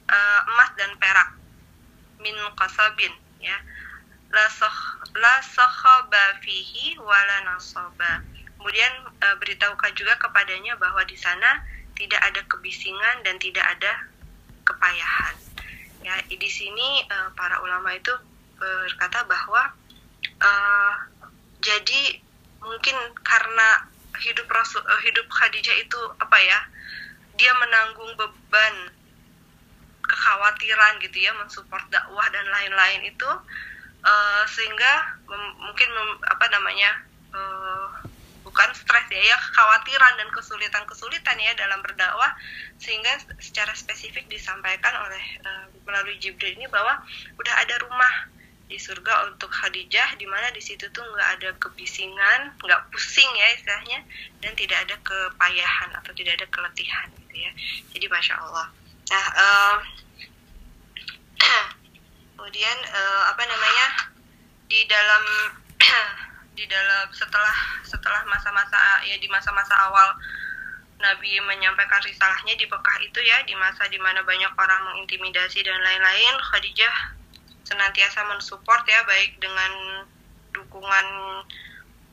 uh, 0.07 0.41
emas 0.55 0.71
dan 0.79 0.95
perak. 1.03 1.35
Min 2.23 2.37
qasabin 2.55 3.11
ya. 3.43 3.59
La 4.31 4.47
sokh 4.51 4.79
la 5.19 6.31
fihi 6.43 6.95
wala 6.99 7.37
nasaba. 7.47 8.23
Kemudian 8.59 8.93
uh, 9.19 9.35
beritahukan 9.43 9.93
juga 9.99 10.15
kepadanya 10.23 10.79
bahwa 10.79 11.03
di 11.05 11.19
sana 11.19 11.63
tidak 11.95 12.21
ada 12.21 12.41
kebisingan 12.51 13.23
dan 13.23 13.39
tidak 13.39 13.65
ada 13.65 13.93
kepayahan. 14.67 15.35
Ya, 16.05 16.21
di 16.29 16.51
sini 16.51 17.01
uh, 17.09 17.33
para 17.33 17.65
ulama 17.65 17.95
itu 17.97 18.13
berkata 18.61 19.25
bahwa 19.25 19.73
uh, 20.41 20.95
jadi 21.65 22.21
mungkin 22.61 22.97
karena 23.25 23.89
hidup 24.21 24.47
Rasul 24.53 24.85
uh, 24.85 25.01
hidup 25.01 25.27
Khadijah 25.33 25.77
itu 25.81 26.01
apa 26.21 26.39
ya? 26.45 26.61
Dia 27.35 27.51
menanggung 27.57 28.15
beban 28.15 28.75
kekhawatiran 30.05 31.01
gitu 31.03 31.25
ya, 31.25 31.33
mensupport 31.41 31.89
dakwah 31.89 32.29
dan 32.31 32.47
lain-lain 32.53 33.09
itu 33.09 33.31
uh, 34.05 34.43
sehingga 34.47 35.19
mungkin 35.59 35.89
mem 35.89 36.11
apa 36.29 36.47
namanya? 36.53 36.91
Uh, 37.35 38.14
bukan 38.55 38.71
stres 38.71 39.11
ya 39.11 39.19
ya 39.19 39.35
kekhawatiran 39.35 40.15
dan 40.15 40.31
kesulitan-kesulitan 40.31 41.43
ya 41.43 41.59
dalam 41.59 41.83
berdakwah 41.83 42.31
sehingga 42.79 43.11
secara 43.43 43.75
spesifik 43.75 44.31
disampaikan 44.31 44.95
oleh 45.03 45.25
uh, 45.43 45.67
melalui 45.83 46.15
Jibril 46.23 46.55
ini 46.55 46.71
bahwa 46.71 47.03
udah 47.35 47.55
ada 47.59 47.75
rumah 47.83 48.31
di 48.71 48.79
surga 48.79 49.27
untuk 49.35 49.51
Khadijah 49.51 50.15
di 50.23 50.31
mana 50.31 50.55
di 50.55 50.63
situ 50.63 50.87
tuh 50.95 51.03
nggak 51.03 51.31
ada 51.43 51.51
kebisingan 51.59 52.55
nggak 52.63 52.83
pusing 52.95 53.27
ya 53.35 53.59
istilahnya 53.59 54.07
dan 54.39 54.55
tidak 54.55 54.87
ada 54.87 55.03
kepayahan 55.03 55.91
atau 55.99 56.15
tidak 56.15 56.39
ada 56.39 56.47
keletihan 56.47 57.11
gitu 57.27 57.35
ya. 57.35 57.51
Jadi 57.91 58.07
masya 58.07 58.39
Allah. 58.39 58.71
Nah 59.11 59.27
uh, 59.35 59.77
kemudian 62.39 62.79
uh, 62.87 63.23
apa 63.35 63.43
namanya 63.51 63.87
di 64.71 64.87
dalam 64.87 65.23
di 66.55 66.65
dalam 66.71 67.11
setelah 67.11 67.83
setelah 67.83 68.23
masa-masa 68.31 68.79
ya 69.07 69.19
di 69.19 69.27
masa-masa 69.27 69.75
awal 69.91 70.15
Nabi 71.03 71.37
menyampaikan 71.43 72.01
risalahnya 72.07 72.55
di 72.55 72.65
Mekah 72.71 72.99
itu 73.03 73.19
ya 73.21 73.43
di 73.45 73.53
masa 73.59 73.85
di 73.91 73.99
mana 73.99 74.23
banyak 74.23 74.55
orang 74.55 74.81
mengintimidasi 74.95 75.61
dan 75.67 75.77
lain-lain 75.83 76.35
Khadijah 76.39 76.97
senantiasa 77.67 78.25
mensupport 78.31 78.87
ya 78.87 79.01
baik 79.05 79.37
dengan 79.43 79.73
dukungan 80.55 81.07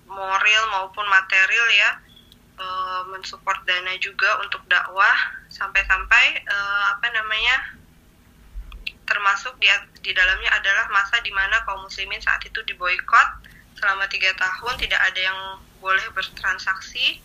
moral 0.10 0.64
maupun 0.74 1.06
material 1.08 1.68
ya 1.72 1.90
e, 2.58 2.66
mensupport 3.14 3.62
dana 3.64 3.94
juga 4.02 4.42
untuk 4.42 4.66
dakwah 4.66 5.16
sampai-sampai 5.54 6.42
e, 6.42 6.58
apa 6.98 7.08
namanya 7.14 7.56
termasuk 9.06 9.54
di 9.62 9.70
di 10.02 10.12
dalamnya 10.16 10.52
adalah 10.56 10.90
masa 10.90 11.22
di 11.22 11.30
mana 11.32 11.62
kaum 11.68 11.86
muslimin 11.86 12.20
saat 12.24 12.42
itu 12.48 12.60
diboykot 12.66 13.30
selama 13.82 14.06
tiga 14.14 14.30
tahun 14.38 14.78
tidak 14.78 15.02
ada 15.02 15.20
yang 15.20 15.40
boleh 15.82 16.06
bertransaksi. 16.14 17.18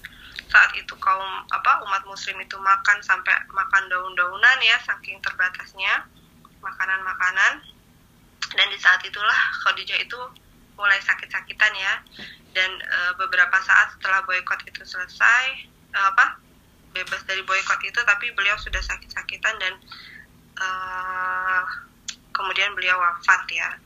Saat 0.49 0.73
itu 0.73 0.97
kaum 0.97 1.45
apa 1.53 1.85
umat 1.85 2.09
muslim 2.09 2.41
itu 2.41 2.57
makan 2.57 2.99
sampai 3.05 3.37
makan 3.53 3.85
daun-daunan 3.93 4.59
ya 4.65 4.81
saking 4.89 5.21
terbatasnya 5.21 6.09
makanan-makanan. 6.65 7.61
Dan 8.57 8.67
di 8.73 8.79
saat 8.81 9.05
itulah 9.05 9.37
Khadijah 9.61 10.01
itu 10.01 10.17
mulai 10.81 10.97
sakit-sakitan 11.05 11.73
ya. 11.77 11.95
Dan 12.57 12.73
e, 12.81 12.99
beberapa 13.21 13.61
saat 13.61 13.93
setelah 14.01 14.25
boykot 14.25 14.65
itu 14.65 14.81
selesai 14.81 15.45
e, 15.93 15.99
apa 16.01 16.41
bebas 16.97 17.21
dari 17.29 17.45
boykot 17.45 17.85
itu 17.85 18.01
tapi 18.09 18.33
beliau 18.33 18.57
sudah 18.57 18.81
sakit-sakitan 18.81 19.61
dan 19.61 19.75
e, 20.57 20.69
kemudian 22.33 22.73
beliau 22.73 22.97
wafat 22.97 23.45
ya. 23.53 23.77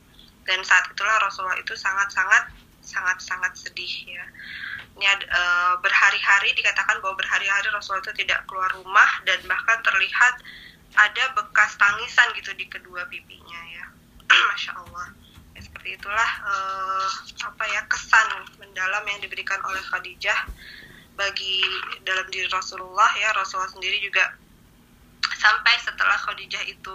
Dan 0.44 0.62
saat 0.62 0.86
itulah 0.92 1.18
Rasulullah 1.24 1.58
itu 1.58 1.74
sangat-sangat 1.74 2.59
sangat-sangat 2.80 3.52
sedih 3.56 3.94
ya. 4.08 4.24
Ini 5.00 5.06
uh, 5.06 5.74
berhari-hari 5.80 6.52
dikatakan 6.52 7.00
bahwa 7.00 7.16
berhari-hari 7.16 7.68
Rasulullah 7.72 8.04
itu 8.04 8.14
tidak 8.20 8.44
keluar 8.44 8.68
rumah 8.76 9.08
dan 9.24 9.40
bahkan 9.48 9.80
terlihat 9.80 10.42
ada 10.98 11.24
bekas 11.38 11.78
tangisan 11.78 12.28
gitu 12.36 12.52
di 12.58 12.66
kedua 12.66 13.06
pipinya 13.08 13.60
ya. 13.72 13.84
Masya 14.52 14.72
Allah. 14.76 15.14
Ya, 15.56 15.60
seperti 15.64 15.96
itulah 15.96 16.30
uh, 16.44 17.08
apa 17.46 17.64
ya 17.70 17.80
kesan 17.88 18.28
mendalam 18.60 19.04
yang 19.08 19.20
diberikan 19.24 19.60
oleh 19.64 19.80
Khadijah 19.88 20.50
bagi 21.16 21.62
dalam 22.04 22.26
diri 22.28 22.50
Rasulullah 22.50 23.08
ya. 23.16 23.32
Rasulullah 23.32 23.70
sendiri 23.72 24.02
juga 24.04 24.36
sampai 25.40 25.74
setelah 25.80 26.18
Khadijah 26.20 26.64
itu 26.68 26.94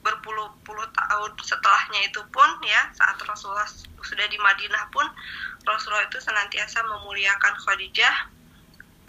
berpuluh-puluh 0.00 0.88
tahun 0.96 1.30
setelahnya 1.44 2.08
itu 2.08 2.20
pun 2.32 2.48
ya 2.64 2.88
saat 2.96 3.20
Rasulullah 3.20 3.68
sudah 4.00 4.26
di 4.32 4.38
Madinah 4.40 4.88
pun 4.88 5.04
Rasulullah 5.68 6.08
itu 6.08 6.16
senantiasa 6.16 6.80
memuliakan 6.88 7.54
Khadijah 7.60 8.16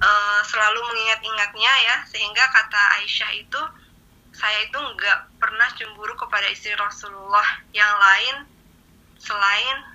uh, 0.03 0.41
selalu 0.43 0.79
mengingat-ingatnya 0.83 1.73
ya 1.87 1.95
sehingga 2.11 2.43
kata 2.51 2.81
Aisyah 2.99 3.31
itu 3.39 3.61
saya 4.31 4.63
itu 4.67 4.79
nggak 4.79 5.39
pernah 5.39 5.67
cemburu 5.75 6.15
kepada 6.19 6.47
istri 6.51 6.75
Rasulullah 6.75 7.45
yang 7.75 7.91
lain 7.99 8.35
selain 9.19 9.90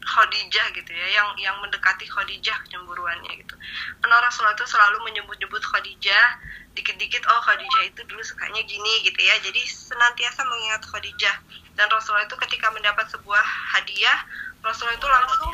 Khadijah 0.00 0.66
gitu 0.72 0.90
ya 0.96 1.06
yang 1.12 1.28
yang 1.36 1.56
mendekati 1.60 2.08
Khadijah 2.08 2.56
cemburuannya 2.72 3.36
gitu. 3.36 3.54
Karena 4.00 4.16
Rasulullah 4.24 4.56
itu 4.56 4.64
selalu 4.64 4.98
menyebut-nyebut 5.04 5.60
Khadijah 5.60 6.26
dikit-dikit 6.72 7.22
oh 7.28 7.40
Khadijah 7.44 7.82
itu 7.84 8.00
dulu 8.08 8.22
sukanya 8.24 8.64
gini 8.64 9.04
gitu 9.04 9.20
ya. 9.20 9.36
Jadi 9.44 9.60
senantiasa 9.68 10.40
mengingat 10.48 10.82
Khadijah. 10.88 11.36
Dan 11.76 11.86
Rasulullah 11.92 12.24
itu 12.24 12.36
ketika 12.48 12.72
mendapat 12.72 13.08
sebuah 13.12 13.44
hadiah 13.76 14.18
Rasulullah 14.60 14.96
itu 14.96 15.08
langsung 15.08 15.52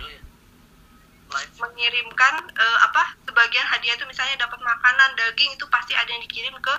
mengirimkan 1.59 2.35
uh, 2.55 2.79
apa 2.87 3.19
sebagian 3.27 3.67
hadiah 3.67 3.99
itu 3.99 4.07
misalnya 4.07 4.47
dapat 4.47 4.63
makanan 4.63 5.11
daging 5.19 5.59
itu 5.59 5.67
pasti 5.67 5.91
ada 5.93 6.07
yang 6.07 6.23
dikirim 6.23 6.55
ke 6.63 6.75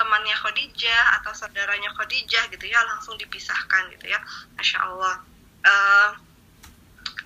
temannya 0.00 0.32
Khadijah 0.40 1.20
atau 1.20 1.36
saudaranya 1.36 1.92
Khadijah 1.92 2.48
gitu 2.48 2.64
ya 2.64 2.80
langsung 2.88 3.20
dipisahkan 3.20 3.92
gitu 3.92 4.08
ya. 4.08 4.18
Masya 4.56 4.78
Allah. 4.88 5.20
Uh, 5.60 6.29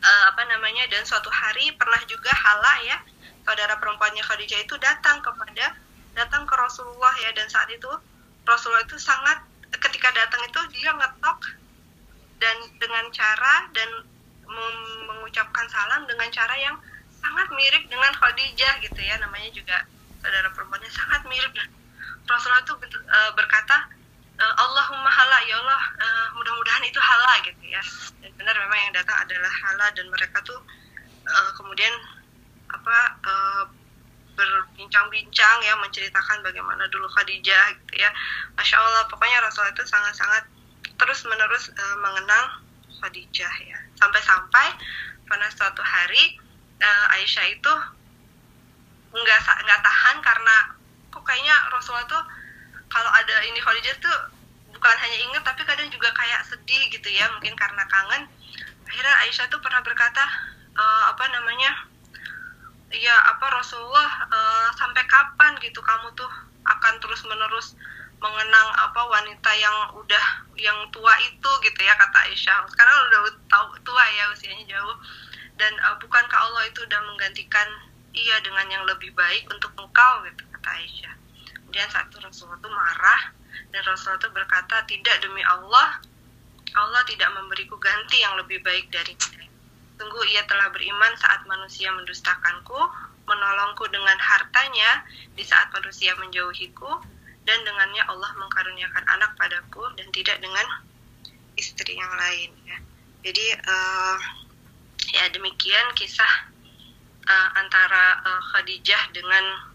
uh, 0.05 0.23
apa 0.31 0.43
namanya 0.45 0.85
dan 0.93 1.03
suatu 1.09 1.33
hari 1.33 1.73
pernah 1.81 2.01
juga 2.05 2.31
Hala 2.31 2.75
ya 2.85 2.97
saudara 3.45 3.77
perempuannya 3.81 4.21
Khadijah 4.21 4.61
itu 4.65 4.77
datang 4.81 5.25
kepada 5.25 5.77
datang 6.15 6.45
ke 6.45 6.55
Rasulullah 6.55 7.13
ya 7.25 7.33
dan 7.33 7.49
saat 7.49 7.69
itu 7.73 7.89
Rasulullah 8.45 8.85
itu 8.85 9.01
sangat 9.01 9.41
ketika 9.73 10.13
datang 10.13 10.45
itu 10.45 10.61
dia 10.77 10.93
ngetok 10.95 11.39
dan 12.39 12.57
dengan 12.77 13.05
cara 13.11 13.69
dan 13.73 13.89
mengucapkan 15.09 15.67
salam 15.73 16.05
dengan 16.05 16.29
cara 16.29 16.55
yang 16.61 16.77
sangat 17.19 17.49
mirip 17.57 17.89
dengan 17.89 18.13
Khadijah 18.13 18.85
gitu 18.85 19.01
ya 19.01 19.17
namanya 19.19 19.49
juga 19.51 19.89
saudara 20.21 20.49
perempuannya 20.53 20.93
sangat 20.93 21.25
mirip. 21.29 21.53
Rasulullah 22.25 22.65
itu 22.65 22.75
uh, 22.77 23.33
berkata 23.37 23.89
uh, 24.39 24.55
Allahumma 24.59 25.11
hala 25.11 25.39
ya 25.47 25.57
Allah 25.59 25.83
uh, 25.99 26.27
mudah-mudahan 26.35 26.85
itu 26.87 27.01
hala 27.01 27.33
gitu 27.45 27.65
ya. 27.67 27.83
Dan 28.23 28.31
benar 28.39 28.55
memang 28.59 28.79
yang 28.89 28.93
datang 28.95 29.19
adalah 29.23 29.53
hala 29.53 29.87
dan 29.95 30.07
mereka 30.11 30.39
tuh 30.43 30.59
uh, 31.27 31.51
kemudian 31.55 31.93
apa 32.71 32.97
uh, 33.23 33.65
berbincang-bincang 34.35 35.57
ya 35.63 35.79
menceritakan 35.79 36.43
bagaimana 36.43 36.91
dulu 36.91 37.07
Khadijah 37.15 37.65
gitu 37.79 37.95
ya. 38.03 38.11
Masya 38.59 38.77
Allah 38.79 39.07
pokoknya 39.07 39.39
Rasulullah 39.47 39.75
itu 39.75 39.87
sangat-sangat 39.87 40.45
terus 40.99 41.23
menerus 41.27 41.71
uh, 41.71 41.97
mengenang 42.03 42.47
Khadijah 42.99 43.55
ya. 43.63 43.79
Sampai-sampai 43.99 44.67
pada 45.31 45.47
suatu 45.55 45.81
hari 45.81 46.37
uh, 46.83 47.15
Aisyah 47.15 47.47
itu 47.55 47.73
nggak 49.15 49.41
nggak 49.47 49.81
tahan 49.87 50.17
karena 50.27 50.57
kok 51.15 51.23
kayaknya 51.23 51.55
Rasulullah 51.71 52.11
tuh 52.11 52.23
kalau 52.89 53.11
ada 53.11 53.37
ini 53.49 53.59
Khadijah 53.59 53.97
tuh 53.99 54.17
bukan 54.75 54.97
hanya 55.01 55.19
ingat 55.25 55.43
tapi 55.47 55.63
kadang 55.65 55.89
juga 55.89 56.11
kayak 56.13 56.45
sedih 56.45 56.83
gitu 56.93 57.09
ya 57.09 57.31
mungkin 57.33 57.55
karena 57.57 57.83
kangen. 57.89 58.29
Akhirnya 58.85 59.15
Aisyah 59.25 59.47
tuh 59.49 59.59
pernah 59.65 59.81
berkata 59.81 60.25
uh, 60.77 61.03
apa 61.15 61.25
namanya 61.33 61.89
ya 62.93 63.17
apa 63.33 63.47
Rasulullah 63.49 64.29
uh, 64.29 64.69
sampai 64.77 65.03
kapan 65.09 65.57
gitu 65.65 65.81
kamu 65.81 66.13
tuh 66.15 66.31
akan 66.69 66.95
terus 67.01 67.25
menerus 67.27 67.75
mengenang 68.23 68.69
apa 68.77 69.01
wanita 69.09 69.51
yang 69.57 69.77
udah 69.99 70.27
yang 70.57 70.79
tua 70.95 71.13
itu? 71.25 71.51
gitu 71.65 71.81
ya 71.81 71.95
kata 71.97 72.31
Aisyah. 72.31 72.69
Sekarang 72.69 72.95
udah 73.11 73.21
tahu 73.49 73.67
tua 73.83 74.05
ya 74.15 74.31
usianya 74.33 74.65
jauh. 74.69 74.97
Dan 75.55 75.73
uh, 75.81 75.97
bukankah 76.03 76.39
Allah 76.39 76.67
itu 76.67 76.83
udah 76.83 77.01
menggantikan 77.09 77.69
ia 78.15 78.37
dengan 78.43 78.67
yang 78.71 78.85
lebih 78.85 79.11
baik 79.17 79.49
untuk 79.49 79.73
engkau? 79.81 80.13
Gitu 80.29 80.43
kata 80.55 80.71
Aisyah 80.77 81.24
kemudian 81.75 81.91
saat 81.91 82.07
itu 82.07 82.23
Rasulullah 82.23 82.63
itu 82.63 82.71
marah 82.71 83.23
dan 83.75 83.83
Rasulullah 83.83 84.23
itu 84.23 84.31
berkata 84.31 84.77
tidak 84.87 85.17
demi 85.27 85.43
Allah 85.43 85.99
Allah 86.79 87.03
tidak 87.11 87.35
memberiku 87.35 87.75
ganti 87.83 88.23
yang 88.23 88.39
lebih 88.39 88.63
baik 88.63 88.95
dari 88.95 89.11
Sungguh 89.99 90.23
ia 90.31 90.43
telah 90.51 90.71
beriman 90.75 91.15
saat 91.23 91.47
manusia 91.47 91.87
mendustakanku, 91.95 92.79
menolongku 93.31 93.87
dengan 93.95 94.19
hartanya 94.19 95.07
di 95.39 95.47
saat 95.47 95.71
manusia 95.71 96.11
menjauhiku, 96.19 96.99
dan 97.47 97.59
dengannya 97.63 98.03
Allah 98.11 98.27
mengkaruniakan 98.35 99.07
anak 99.07 99.39
padaku 99.39 99.87
dan 99.95 100.11
tidak 100.11 100.43
dengan 100.43 100.67
istri 101.55 101.95
yang 101.95 102.11
lain 102.11 102.51
ya. 102.67 102.79
Jadi 103.23 103.47
uh, 103.55 104.19
ya 105.15 105.31
demikian 105.31 105.87
kisah 105.95 106.51
uh, 107.31 107.49
antara 107.55 108.19
uh, 108.27 108.43
Khadijah 108.51 109.15
dengan 109.15 109.74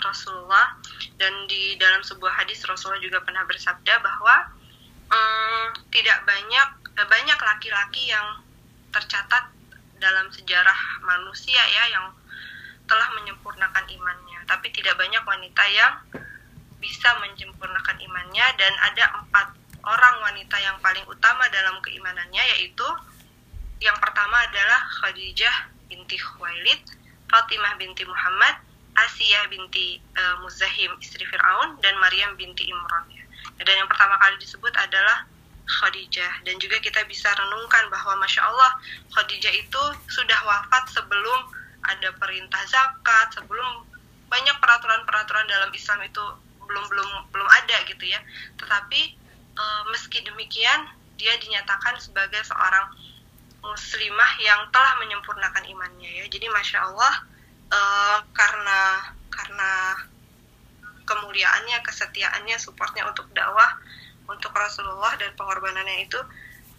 Rasulullah. 0.00 0.76
Dan 1.16 1.48
di 1.48 1.76
dalam 1.80 2.04
sebuah 2.04 2.44
hadis 2.44 2.64
Rasulullah 2.64 3.02
juga 3.02 3.22
pernah 3.24 3.44
bersabda 3.48 3.94
bahwa 4.00 4.36
um, 5.10 5.64
tidak 5.92 6.24
banyak 6.28 6.68
banyak 6.96 7.38
laki-laki 7.38 8.08
yang 8.08 8.40
tercatat 8.88 9.52
dalam 10.00 10.32
sejarah 10.32 11.04
manusia 11.04 11.60
ya 11.60 11.84
yang 11.92 12.06
telah 12.88 13.08
menyempurnakan 13.20 13.84
imannya. 13.90 14.40
Tapi 14.48 14.72
tidak 14.72 14.96
banyak 14.96 15.20
wanita 15.24 15.64
yang 15.72 15.92
bisa 16.80 17.08
menyempurnakan 17.20 17.96
imannya. 18.00 18.46
Dan 18.56 18.72
ada 18.80 19.24
empat 19.24 19.56
orang 19.86 20.16
wanita 20.22 20.56
yang 20.58 20.76
paling 20.82 21.06
utama 21.06 21.46
dalam 21.54 21.78
keimanannya 21.78 22.42
yaitu 22.58 22.86
yang 23.78 23.96
pertama 24.00 24.40
adalah 24.48 24.82
Khadijah 25.00 25.70
binti 25.86 26.16
Khuwailid, 26.18 26.80
Fatimah 27.28 27.76
binti 27.78 28.02
Muhammad, 28.08 28.56
Asiyah 28.96 29.44
binti 29.52 30.00
uh, 30.16 30.40
Muzahim 30.40 30.96
istri 31.04 31.24
Fir'aun 31.28 31.76
dan 31.84 31.94
Maryam 32.00 32.32
binti 32.40 32.64
Imran 32.64 33.04
ya. 33.12 33.24
Dan 33.60 33.84
yang 33.84 33.88
pertama 33.88 34.16
kali 34.16 34.40
disebut 34.40 34.72
adalah 34.72 35.28
Khadijah. 35.66 36.46
Dan 36.46 36.56
juga 36.62 36.80
kita 36.80 37.04
bisa 37.04 37.28
renungkan 37.36 37.90
bahwa 37.92 38.16
masya 38.22 38.46
Allah 38.46 38.80
Khadijah 39.12 39.52
itu 39.52 39.82
sudah 40.08 40.38
wafat 40.48 40.88
sebelum 40.94 41.52
ada 41.86 42.10
perintah 42.18 42.62
zakat 42.66 43.36
sebelum 43.36 43.86
banyak 44.26 44.56
peraturan-peraturan 44.58 45.46
dalam 45.46 45.70
Islam 45.70 46.02
itu 46.02 46.24
belum 46.66 46.84
belum 46.90 47.10
belum 47.30 47.48
ada 47.62 47.76
gitu 47.86 48.04
ya. 48.10 48.18
Tetapi 48.58 49.00
e, 49.54 49.64
meski 49.94 50.18
demikian 50.26 50.90
dia 51.14 51.38
dinyatakan 51.38 51.94
sebagai 52.02 52.42
seorang 52.42 52.90
muslimah 53.62 54.32
yang 54.42 54.66
telah 54.74 54.98
menyempurnakan 54.98 55.62
imannya 55.62 56.10
ya. 56.22 56.24
Jadi 56.26 56.46
masya 56.50 56.90
Allah 56.90 57.22
e, 57.70 57.80
karena 58.34 58.80
karena 59.30 59.70
kemuliaannya 61.06 61.78
kesetiaannya 61.86 62.58
supportnya 62.58 63.06
untuk 63.06 63.30
dakwah 63.32 63.78
untuk 64.26 64.50
Rasulullah 64.50 65.14
dan 65.16 65.30
pengorbanannya 65.38 66.02
itu 66.02 66.18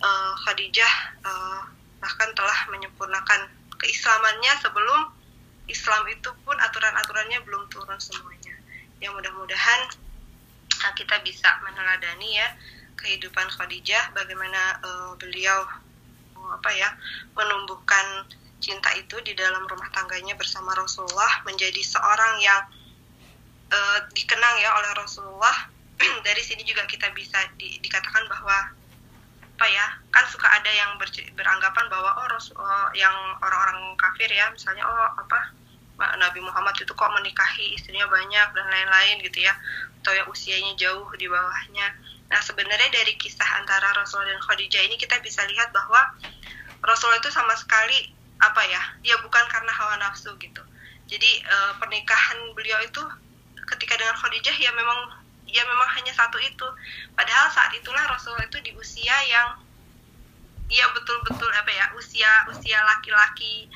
uh, 0.04 0.34
Khadijah 0.44 0.94
uh, 1.24 1.62
bahkan 2.04 2.30
telah 2.36 2.60
menyempurnakan 2.70 3.48
keislamannya 3.80 4.54
sebelum 4.60 5.16
Islam 5.68 6.04
itu 6.12 6.30
pun 6.48 6.56
aturan-aturannya 6.56 7.44
belum 7.44 7.68
turun 7.68 8.00
semuanya. 8.00 8.56
Yang 9.04 9.20
mudah-mudahan 9.20 9.82
kita 10.96 11.20
bisa 11.26 11.50
meneladani 11.66 12.40
ya 12.40 12.48
kehidupan 12.96 13.48
Khadijah 13.52 14.16
bagaimana 14.16 14.80
uh, 14.84 15.12
beliau 15.20 15.68
apa 16.48 16.72
ya 16.72 16.90
menumbuhkan 17.36 18.24
cinta 18.58 18.90
itu 18.98 19.18
di 19.22 19.38
dalam 19.38 19.64
rumah 19.70 19.90
tangganya 19.94 20.34
bersama 20.34 20.74
Rasulullah 20.74 21.46
menjadi 21.46 21.82
seorang 21.82 22.42
yang 22.42 22.62
uh, 23.70 24.00
dikenang 24.14 24.56
ya 24.62 24.74
oleh 24.78 24.92
Rasulullah. 24.98 25.58
Dari 26.28 26.42
sini 26.46 26.62
juga 26.62 26.86
kita 26.86 27.10
bisa 27.14 27.38
di, 27.58 27.78
dikatakan 27.82 28.26
bahwa 28.30 28.78
apa 29.58 29.66
ya 29.74 29.90
kan 30.14 30.22
suka 30.30 30.46
ada 30.54 30.70
yang 30.70 31.02
ber, 31.02 31.10
beranggapan 31.34 31.90
bahwa 31.90 32.14
oh, 32.22 32.28
Rasul, 32.30 32.54
oh 32.62 32.90
yang 32.94 33.14
orang-orang 33.42 33.98
kafir 33.98 34.30
ya 34.30 34.54
misalnya 34.54 34.86
oh 34.86 35.18
apa 35.18 35.50
Nabi 35.98 36.46
Muhammad 36.46 36.78
itu 36.78 36.94
kok 36.94 37.10
menikahi 37.10 37.74
istrinya 37.74 38.06
banyak 38.06 38.48
dan 38.54 38.66
lain-lain 38.70 39.18
gitu 39.26 39.42
ya 39.42 39.58
atau 40.06 40.14
yang 40.14 40.30
usianya 40.30 40.78
jauh 40.78 41.10
di 41.18 41.26
bawahnya. 41.26 41.90
Nah 42.30 42.38
sebenarnya 42.46 42.94
dari 42.94 43.18
kisah 43.18 43.50
antara 43.58 43.98
Rasul 43.98 44.22
dan 44.30 44.38
Khadijah 44.46 44.86
ini 44.86 44.94
kita 45.02 45.18
bisa 45.26 45.42
lihat 45.50 45.74
bahwa 45.74 46.14
Rasul 46.86 47.10
itu 47.18 47.34
sama 47.34 47.58
sekali 47.58 48.14
apa 48.38 48.62
ya 48.70 48.82
ya 49.02 49.16
bukan 49.22 49.46
karena 49.50 49.72
hawa 49.74 49.98
nafsu 49.98 50.34
gitu. 50.38 50.62
Jadi 51.08 51.42
uh, 51.48 51.74
pernikahan 51.80 52.38
beliau 52.54 52.78
itu 52.84 53.02
ketika 53.76 53.96
dengan 53.98 54.16
Khadijah 54.20 54.56
ya 54.56 54.72
memang 54.76 55.00
ya 55.48 55.64
memang 55.64 55.90
hanya 55.98 56.14
satu 56.14 56.38
itu. 56.40 56.68
Padahal 57.16 57.48
saat 57.50 57.72
itulah 57.74 58.04
Rasulullah 58.06 58.46
itu 58.46 58.60
di 58.62 58.72
usia 58.76 59.16
yang 59.26 59.58
ya 60.68 60.84
betul-betul 60.92 61.48
apa 61.56 61.72
ya 61.72 61.86
usia 61.96 62.28
usia 62.52 62.84
laki-laki 62.84 63.72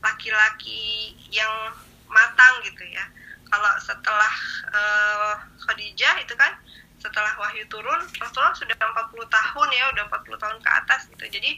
laki-laki 0.00 1.14
yang 1.34 1.74
matang 2.06 2.62
gitu 2.62 2.86
ya. 2.86 3.04
Kalau 3.46 3.72
setelah 3.82 4.34
uh, 4.70 5.34
Khadijah 5.66 6.22
itu 6.22 6.34
kan 6.38 6.54
setelah 7.02 7.34
wahyu 7.38 7.62
turun 7.70 8.02
Rasulullah 8.18 8.56
sudah 8.56 8.74
40 8.74 9.26
tahun 9.30 9.68
ya 9.70 9.84
udah 9.94 10.04
40 10.10 10.42
tahun 10.42 10.58
ke 10.62 10.70
atas 10.70 11.00
gitu. 11.12 11.24
Jadi 11.38 11.50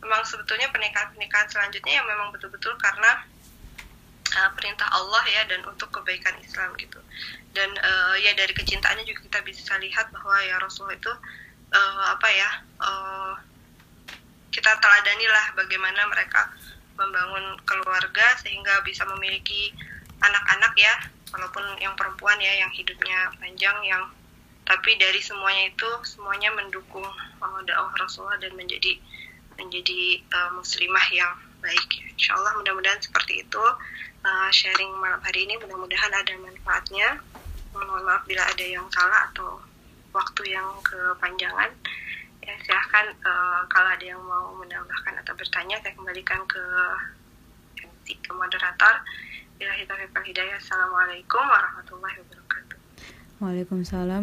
memang 0.00 0.22
sebetulnya 0.24 0.68
pernikahan-pernikahan 0.72 1.48
selanjutnya 1.52 2.00
yang 2.00 2.06
memang 2.08 2.32
betul-betul 2.32 2.72
karena 2.80 3.24
uh, 4.36 4.50
perintah 4.56 4.88
Allah 4.92 5.24
ya 5.28 5.42
dan 5.46 5.64
untuk 5.68 5.92
kebaikan 5.92 6.34
Islam 6.40 6.72
gitu. 6.80 7.00
Dan 7.52 7.70
uh, 7.76 8.14
ya 8.18 8.32
dari 8.34 8.52
kecintaannya 8.56 9.04
juga 9.04 9.20
kita 9.28 9.40
bisa 9.44 9.76
lihat 9.78 10.08
bahwa 10.10 10.36
ya 10.42 10.56
Rasulullah 10.58 10.96
itu 10.96 11.12
uh, 11.74 12.04
apa 12.16 12.28
ya 12.32 12.50
uh, 12.80 13.34
kita 14.50 14.70
teladani 14.82 15.26
lah 15.30 15.46
bagaimana 15.54 16.10
mereka 16.10 16.50
membangun 16.98 17.56
keluarga 17.64 18.36
sehingga 18.42 18.82
bisa 18.84 19.06
memiliki 19.08 19.72
anak-anak 20.20 20.74
ya 20.76 20.94
walaupun 21.32 21.64
yang 21.80 21.94
perempuan 21.96 22.36
ya 22.42 22.60
yang 22.60 22.70
hidupnya 22.74 23.30
panjang 23.38 23.78
yang 23.86 24.04
tapi 24.66 24.94
dari 25.00 25.18
semuanya 25.18 25.72
itu 25.72 25.90
semuanya 26.06 26.52
mendukung 26.54 27.06
dakwah 27.66 27.90
Rasulullah 27.98 28.38
dan 28.38 28.54
menjadi 28.54 29.00
menjadi 29.60 30.24
uh, 30.32 30.50
muslimah 30.56 31.06
yang 31.12 31.36
baik. 31.60 31.88
Insya 32.16 32.32
Allah 32.40 32.56
mudah-mudahan 32.56 33.00
seperti 33.04 33.44
itu 33.44 33.64
uh, 34.24 34.48
sharing 34.48 34.92
malam 34.96 35.20
hari 35.20 35.44
ini 35.44 35.60
mudah-mudahan 35.60 36.12
ada 36.12 36.32
manfaatnya. 36.40 37.20
Mohon 37.70 38.02
maaf 38.02 38.24
bila 38.26 38.42
ada 38.48 38.64
yang 38.66 38.88
salah 38.90 39.30
atau 39.30 39.60
waktu 40.10 40.56
yang 40.56 40.66
kepanjangan. 40.82 41.70
Ya 42.40 42.56
silahkan 42.64 43.12
uh, 43.22 43.62
kalau 43.68 43.92
ada 43.92 44.04
yang 44.04 44.20
mau 44.24 44.56
menambahkan 44.56 45.20
atau 45.22 45.36
bertanya 45.36 45.76
saya 45.84 45.92
kembalikan 45.94 46.40
ke 46.48 46.62
MC 47.84 48.16
ke 48.18 48.30
moderator. 48.32 49.04
Bila 49.60 49.76
hidayah. 49.76 50.56
Assalamualaikum 50.56 51.44
warahmatullahi 51.44 52.16
wabarakatuh. 52.24 52.76
Waalaikumsalam. 53.44 54.18